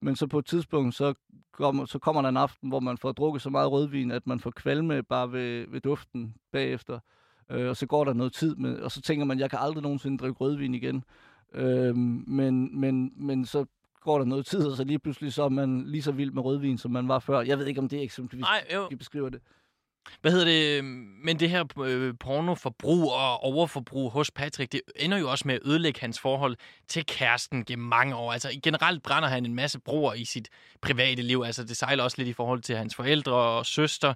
[0.00, 1.14] Men så på et tidspunkt, så
[1.52, 4.40] kommer, så kommer der en aften, hvor man får drukket så meget rødvin, at man
[4.40, 6.98] får kvalme bare ved, ved duften bagefter.
[7.50, 9.82] Øh, og så går der noget tid, med, og så tænker man, jeg kan aldrig
[9.82, 11.04] nogensinde drikke rødvin igen.
[11.54, 13.64] Øh, men, men, men så
[14.06, 16.42] går der noget tid, og så lige pludselig så er man lige så vild med
[16.44, 17.40] rødvin, som man var før.
[17.40, 18.46] Jeg ved ikke, om det er eksempelvis,
[18.90, 19.40] vi beskriver det.
[20.20, 20.84] Hvad hedder det?
[21.24, 25.60] Men det her øh, pornoforbrug og overforbrug hos Patrick, det ender jo også med at
[25.64, 26.56] ødelægge hans forhold
[26.88, 28.32] til kæresten gennem mange år.
[28.32, 30.48] Altså generelt brænder han en masse broer i sit
[30.82, 31.42] private liv.
[31.46, 34.14] Altså det sejler også lidt i forhold til hans forældre og søster.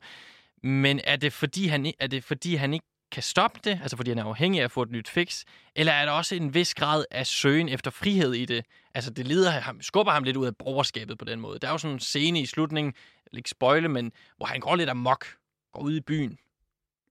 [0.63, 4.11] Men er det fordi han, er det fordi, han ikke kan stoppe det, altså fordi
[4.11, 5.45] han er afhængig af at få et nyt fix,
[5.77, 8.65] eller er der også en vis grad af søgen efter frihed i det?
[8.95, 11.59] Altså det leder ham, skubber ham lidt ud af borgerskabet på den måde.
[11.59, 12.95] Der er jo sådan en scene i slutningen,
[13.33, 15.27] ikke spoile, men hvor han går lidt amok,
[15.73, 16.39] går ud i byen.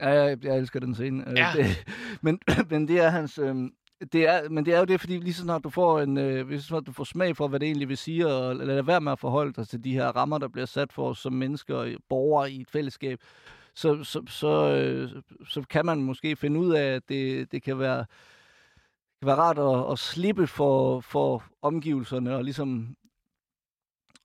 [0.01, 1.29] Ja, jeg, jeg elsker den scene.
[1.29, 1.51] Øh, ja.
[1.55, 1.85] Det,
[2.21, 2.39] men,
[2.71, 3.37] men det er hans...
[3.37, 3.55] Øh,
[4.13, 6.47] det er, men det er jo det, fordi lige så snart du får en, øh,
[6.47, 9.11] hvis snart du får smag for, hvad det egentlig vil sige, og lade være med
[9.11, 11.87] at forholde dig til de her rammer, der bliver sat for os som mennesker og
[12.09, 13.19] borgere i et fællesskab,
[13.75, 17.79] så, så, så, øh, så kan man måske finde ud af, at det, det kan
[17.79, 22.95] være, det kan være rart at, at slippe for, for omgivelserne og ligesom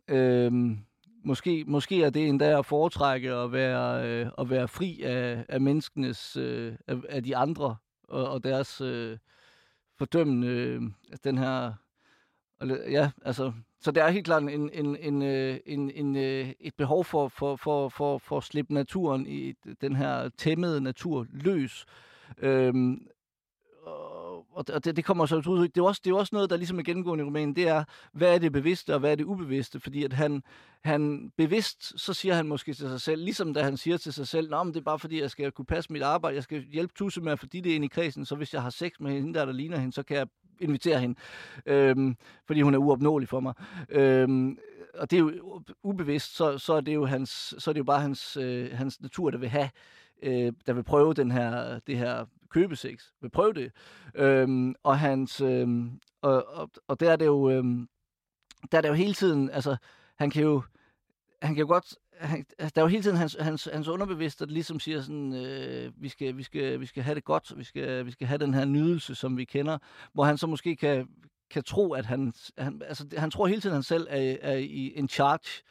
[0.09, 0.79] øhm,
[1.25, 5.61] måske, måske er det endda at foretrække at være, øh, at være fri af, af
[5.61, 7.77] menneskenes, øh, af, af de andre
[8.09, 9.19] og, og deres øh,
[9.99, 11.73] fordømmende, øh, altså den her,
[12.91, 13.53] ja, altså
[13.85, 17.29] så der er helt klart en, en, en, øh, en, en, en, et behov for,
[17.29, 21.87] for, for, for, for at slippe naturen i den her tæmmede natur løs.
[22.39, 23.07] Øhm,
[24.55, 25.75] og det, det kommer så til udtryk.
[25.75, 27.57] Det er, også, det er også noget, der ligesom er gennemgående i romanen.
[27.57, 29.81] Det er, hvad er det bevidste, og hvad er det ubevidste?
[29.81, 30.43] Fordi at han,
[30.85, 34.29] han bevidst, så siger han måske til sig selv, ligesom da han siger til sig
[34.29, 36.63] selv, Nå, men det er bare fordi, jeg skal kunne passe mit arbejde, jeg skal
[36.63, 39.13] hjælpe Tusse med at få det ind i kredsen, så hvis jeg har sex med
[39.13, 40.27] hende der, der ligner hende, så kan jeg
[40.65, 41.21] invitere hende,
[41.67, 43.55] øhm, fordi hun er uopnåelig for mig.
[43.89, 44.59] Øhm,
[44.95, 47.85] og det er jo ubevidst, så, så, er det jo hans, så er det jo
[47.85, 49.71] bare hans, øh, hans natur, der vil have,
[50.23, 53.73] øh, der vil prøve den her, det her købesex, vil prøve det.
[54.15, 57.89] Øhm, og hans, øhm, og, og, og der er det jo, øhm,
[58.73, 59.77] der er det jo hele tiden, altså,
[60.17, 60.63] han kan jo,
[61.43, 64.47] han kan jo godt, han, altså, der er jo hele tiden hans, hans, hans underbevidste,
[64.47, 67.65] der ligesom siger sådan, øh, vi, skal, vi, skal, vi skal have det godt, vi
[67.65, 69.79] skal, vi skal have den her nydelse, som vi kender,
[70.13, 71.09] hvor han så måske kan,
[71.51, 74.57] kan tro, at han, han, altså, han tror hele tiden, at han selv er, er
[74.57, 75.63] i en charge,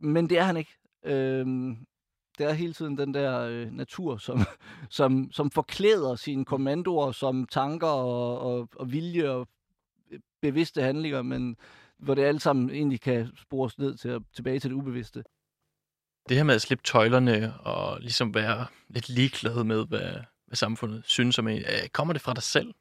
[0.00, 0.72] men det er han ikke.
[1.04, 1.46] Øh,
[2.38, 4.38] det er hele tiden den der øh, natur, som,
[4.90, 9.48] som, som forklæder sine kommandoer som tanker og, og, og vilje og
[10.10, 11.56] øh, bevidste handlinger, men
[11.98, 15.24] hvor det alt sammen egentlig kan spores ned til, tilbage til det ubevidste.
[16.28, 20.10] Det her med at slippe tøjlerne og ligesom være lidt ligeglad med, hvad,
[20.46, 22.74] hvad samfundet synes om en, øh, kommer det fra dig selv?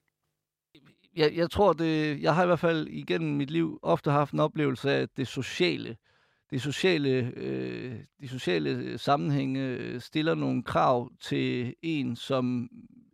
[1.15, 4.39] Jeg, jeg tror, det, jeg har i hvert fald igennem mit liv ofte haft en
[4.39, 5.97] oplevelse af, at det sociale,
[6.51, 12.69] det sociale, øh, de sociale sammenhænge øh, stiller nogle krav til en som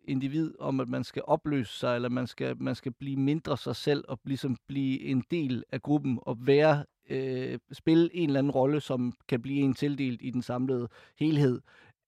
[0.07, 3.75] individ om, at man skal opløse sig, eller man skal, man skal blive mindre sig
[3.75, 8.51] selv, og ligesom blive en del af gruppen, og være, øh, spille en eller anden
[8.51, 10.88] rolle, som kan blive en tildelt i den samlede
[11.20, 11.62] helhed,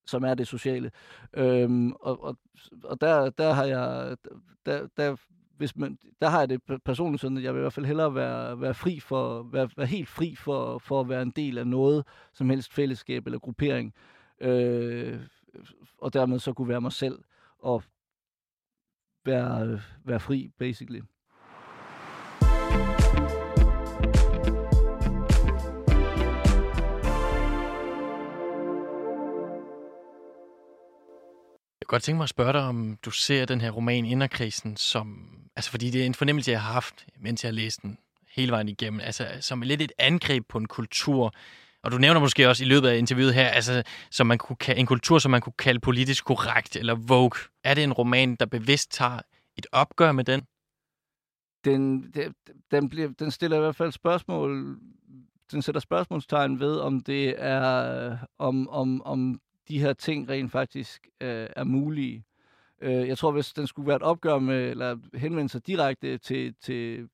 [0.05, 0.91] som er det sociale.
[1.33, 2.37] Øhm, og og,
[2.83, 4.17] og der, der har jeg,
[4.65, 5.15] der, der
[5.57, 8.15] hvis man, der har jeg det personligt sådan, at jeg vil i hvert fald hellere
[8.15, 11.67] være, være fri for, være, være helt fri for, for at være en del af
[11.67, 13.93] noget, som helst fællesskab eller gruppering,
[14.39, 15.19] øh,
[15.97, 17.19] og dermed så kunne være mig selv,
[17.59, 17.83] og
[19.25, 21.01] være, være fri, basically.
[31.83, 34.77] Jeg kunne godt tænke mig at spørge dig, om du ser den her roman Inderkrisen
[34.77, 35.29] som...
[35.55, 37.97] Altså, fordi det er en fornemmelse, jeg har haft, mens jeg har læst den
[38.35, 38.99] hele vejen igennem.
[38.99, 41.33] Altså, som lidt et angreb på en kultur.
[41.83, 44.85] Og du nævner måske også i løbet af interviewet her, altså, som man kunne, en
[44.85, 47.39] kultur, som man kunne kalde politisk korrekt eller vogue.
[47.63, 49.19] Er det en roman, der bevidst tager
[49.57, 50.41] et opgør med den?
[51.65, 52.13] Den,
[52.71, 54.77] den, bliver, den stiller i hvert fald spørgsmål,
[55.51, 61.07] den sætter spørgsmålstegn ved, om det er, om, om, om de her ting rent faktisk
[61.21, 62.25] øh, er mulige.
[62.81, 66.55] Øh, jeg tror, hvis den skulle være et opgør med, eller henvende sig direkte til,
[66.61, 67.09] til,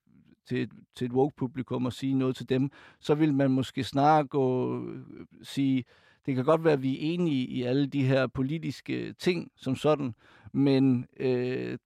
[0.45, 4.78] til, til et woke-publikum og sige noget til dem, så vil man måske snarere gå
[4.86, 5.02] øh,
[5.41, 5.84] sige,
[6.26, 9.76] det kan godt være, at vi er enige i alle de her politiske ting som
[9.76, 10.16] sådan,
[10.54, 11.78] men øh,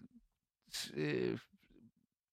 [0.93, 1.37] øh,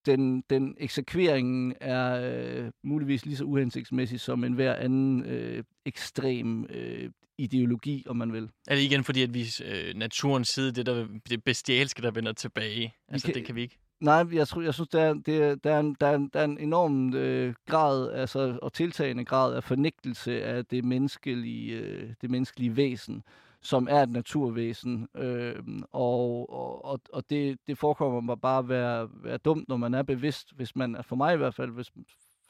[0.06, 6.66] den, den eksekveringen er øh, muligvis lige så uhensigtsmæssig som en hver anden øh, ekstrem
[6.70, 7.10] øh,
[7.40, 8.50] ideologi, om man vil.
[8.68, 12.32] Er det igen fordi, at vi øh, naturens side, det, der, det bestialske, der vender
[12.32, 12.94] tilbage?
[13.08, 13.78] Altså, kan, det kan vi ikke?
[14.00, 16.40] Nej, jeg, tror, jeg synes, der er, det, der er, en, der er, en, der
[16.40, 22.10] er en enorm øh, grad, altså, og tiltagende grad af fornægtelse af det menneskelige, øh,
[22.20, 23.22] det menneskelige væsen,
[23.62, 25.08] som er et naturvæsen.
[25.16, 25.54] Øh,
[25.92, 26.50] og
[26.84, 30.52] og, og det, det forekommer mig bare at være, være dumt, når man er bevidst,
[30.56, 31.92] hvis man, for mig i hvert fald, hvis,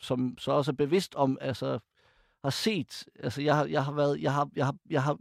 [0.00, 1.78] som så også er bevidst om, altså
[2.44, 5.18] har set, altså jeg har, jeg har været, jeg har, jeg har, jeg har,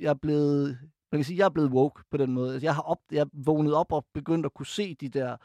[0.00, 0.78] jeg er blevet,
[1.12, 2.52] man kan sige, jeg er blevet woke på den måde.
[2.52, 5.36] Altså, jeg har op, jeg er vågnet op og begyndt at kunne se de der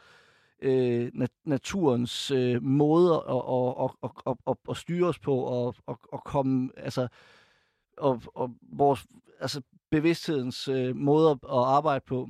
[0.62, 5.76] øh, nat- naturens øh, måder at, at, at, at, at, at styre os på og
[5.88, 7.08] at, at komme, altså,
[7.98, 9.06] og, og vores,
[9.40, 9.62] altså
[9.92, 12.30] bevidsthedens øh, måde at arbejde på.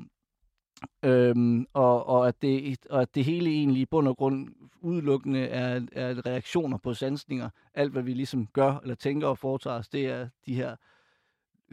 [1.06, 4.48] Øhm, og, og, at det, og at det hele egentlig i bund og grund
[4.82, 7.50] udelukkende er, er reaktioner på sansninger.
[7.74, 10.76] Alt, hvad vi ligesom gør eller tænker og foretager os, det er de her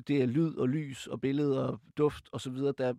[0.07, 2.95] det er lyd og lys og billeder og duft og så videre, der,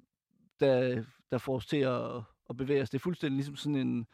[0.60, 2.02] der, der får os til at,
[2.50, 2.90] at bevæge os.
[2.90, 4.08] Det er fuldstændig ligesom sådan en,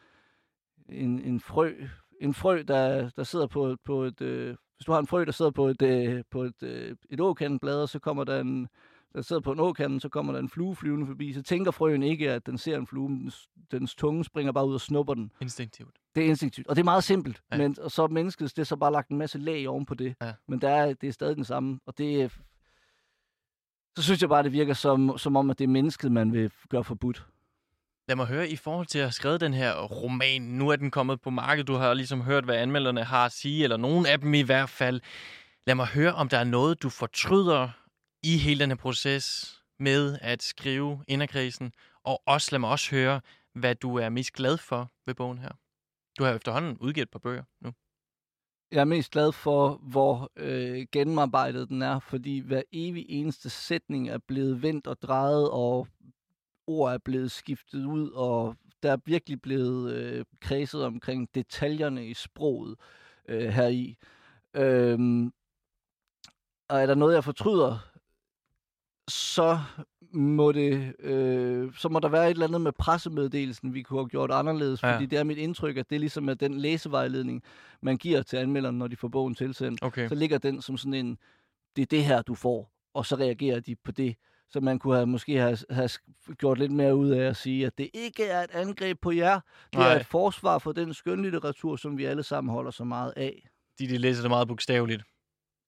[0.88, 1.74] en, en frø,
[2.20, 4.20] en frø, der, der sidder på, på et...
[4.20, 7.20] Øh, hvis du har en frø, der sidder på et, øh, på et, øh, et
[7.20, 8.68] åkandblad, så kommer der en,
[9.14, 12.02] der sidder på en åkanden, så kommer der en flue flyvende forbi, så tænker frøen
[12.02, 15.32] ikke, at den ser en flue, dens, dens tunge springer bare ud og snupper den.
[15.40, 15.96] Instinktivt.
[16.14, 17.56] Det er instinktivt, og det er meget simpelt, ja.
[17.56, 19.94] men og så er mennesket, det er så bare lagt en masse lag oven på
[19.94, 20.32] det, ja.
[20.48, 22.32] men der er, det er stadig den samme, og det
[23.96, 26.50] så synes jeg bare, det virker som, som om, at det er mennesket, man vil
[26.68, 27.26] gøre forbudt.
[28.08, 30.90] Lad mig høre, i forhold til at have skrevet den her roman, nu er den
[30.90, 34.20] kommet på markedet, du har ligesom hørt, hvad anmelderne har at sige, eller nogen af
[34.20, 35.00] dem i hvert fald.
[35.66, 37.68] Lad mig høre, om der er noget, du fortryder
[38.22, 41.72] i hele den her proces med at skrive inderkrisen,
[42.04, 43.20] og også lad mig også høre,
[43.54, 45.50] hvad du er mest glad for ved bogen her.
[46.18, 47.72] Du har efterhånden udgivet et par bøger nu.
[48.72, 54.08] Jeg er mest glad for, hvor øh, gennemarbejdet den er, fordi hver evig eneste sætning
[54.08, 55.88] er blevet vendt og drejet, og
[56.66, 62.14] ord er blevet skiftet ud, og der er virkelig blevet øh, kredset omkring detaljerne i
[62.14, 62.76] sproget
[63.28, 63.96] øh, heri.
[64.54, 65.32] Øhm,
[66.68, 67.89] og er der noget, jeg fortryder,
[69.10, 69.58] så
[70.12, 74.08] må det, øh, så må der være et eller andet med pressemeddelelsen, vi kunne have
[74.08, 74.94] gjort anderledes, Ja.
[74.94, 77.42] fordi det er mit indtryk, at det er ligesom at den læsevejledning,
[77.82, 80.08] man giver til anmelderne, når de får bogen tilsendt, Okay.
[80.08, 81.18] så ligger den som sådan en,
[81.76, 84.16] det er det her, du får, og så reagerer de på det.
[84.52, 85.88] Så man kunne have, måske have, have
[86.38, 89.40] gjort lidt mere ud af at sige, at det ikke er et angreb på jer,
[89.72, 89.92] det Nej.
[89.92, 93.48] er et forsvar for den skønlitteratur, som vi alle sammen holder så meget af.
[93.78, 95.02] De, de læser det meget bogstaveligt.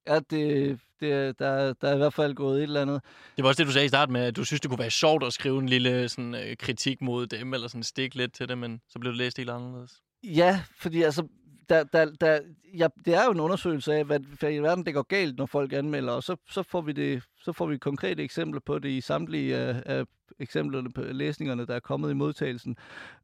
[0.07, 3.01] Ja, det, det, der, der er i hvert fald gået et eller andet.
[3.37, 4.91] Det var også det, du sagde i starten med, at du synes, det kunne være
[4.91, 8.49] sjovt at skrive en lille sådan, øh, kritik mod dem, eller sådan stik lidt til
[8.49, 9.93] det, men så blev det læst helt anderledes.
[10.25, 11.27] Ja, fordi altså,
[11.69, 12.41] der, der, der,
[12.79, 15.47] ja, det er jo en undersøgelse af, hvad, hvad i verden det går galt, når
[15.47, 18.89] folk anmelder, og så, så, får vi det, så får vi konkrete eksempler på det
[18.89, 20.05] i samtlige af, af
[20.39, 22.77] eksemplerne på læsningerne, der er kommet i modtagelsen.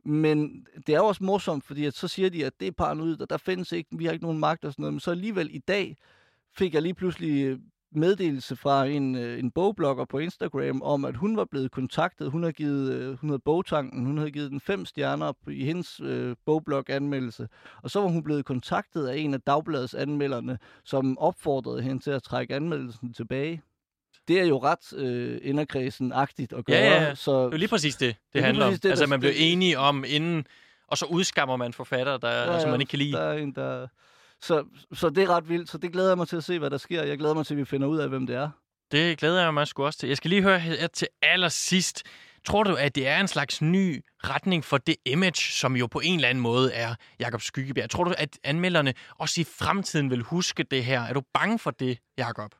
[0.04, 3.20] Men det er jo også morsomt, fordi at så siger de, at det er paranoid,
[3.20, 5.54] og der findes ikke, vi har ikke nogen magt og sådan noget, men så alligevel
[5.54, 5.96] i dag
[6.58, 7.58] fik jeg lige pludselig øh,
[7.92, 12.30] meddelelse fra en, øh, en bogblogger på Instagram om, at hun var blevet kontaktet.
[12.30, 15.64] Hun har givet, øh, hun hedder Bogtanken, hun havde givet den fem stjerner på- i
[15.64, 17.48] hendes øh, bogblog-anmeldelse.
[17.82, 22.10] Og så var hun blevet kontaktet af en af Dagbladets anmelderne, som opfordrede hende til
[22.10, 23.62] at trække anmeldelsen tilbage.
[24.28, 26.76] Det er jo ret øh, inderkredsen-agtigt at gøre.
[26.76, 27.14] Ja, ja, ja.
[27.14, 28.72] Så, Det er lige præcis det, det, handler om.
[28.72, 30.46] det, altså, man bliver enige om inden,
[30.88, 33.12] og så udskammer man forfattere, der, ja, som man ikke kan lide.
[33.12, 33.86] Der er en, der...
[34.42, 36.70] Så, så det er ret vildt, så det glæder jeg mig til at se, hvad
[36.70, 37.02] der sker.
[37.02, 38.50] Jeg glæder mig til, at vi finder ud af, hvem det er.
[38.92, 40.08] Det glæder jeg mig sgu også til.
[40.08, 42.02] Jeg skal lige høre her til allersidst.
[42.46, 46.00] Tror du, at det er en slags ny retning for det image, som jo på
[46.04, 47.90] en eller anden måde er Jakob Skyggebjerg?
[47.90, 51.00] Tror du, at anmelderne også i fremtiden vil huske det her?
[51.00, 52.54] Er du bange for det, Jakob?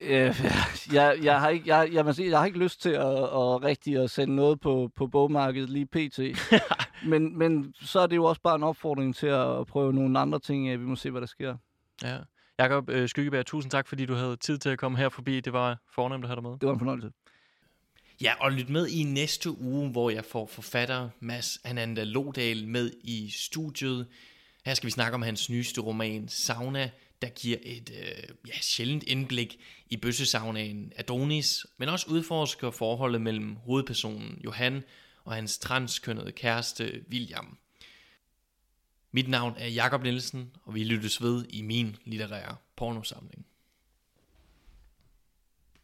[0.00, 0.44] Øh,
[0.92, 3.62] jeg, jeg, har ikke, jeg, jeg, må sige, jeg har ikke lyst til at, at
[3.62, 6.20] rigtig at sende noget på, på bogmarkedet lige pt.
[7.10, 10.38] men, men så er det jo også bare en opfordring til at prøve nogle andre
[10.38, 10.80] ting af.
[10.80, 11.56] Vi må se, hvad der sker.
[12.02, 12.18] Ja.
[12.58, 15.40] Jakob øh, Skyggebjerg, tusind tak, fordi du havde tid til at komme her forbi.
[15.40, 16.50] Det var fornemt at have dig med.
[16.50, 17.10] Det var en fornøjelse.
[18.20, 22.90] Ja, og lyt med i næste uge, hvor jeg får forfatter Mads Ananda Lodal med
[23.04, 24.06] i studiet.
[24.64, 26.90] Her skal vi snakke om hans nyeste roman, Sauna,
[27.22, 29.58] der giver et øh, ja, sjældent indblik
[29.90, 34.84] i bøssesavnaen Adonis, men også udforsker forholdet mellem hovedpersonen Johan
[35.24, 37.58] og hans transkønnede kæreste William.
[39.12, 43.46] Mit navn er Jakob Nielsen, og vi lyttes ved i min litterære pornosamling.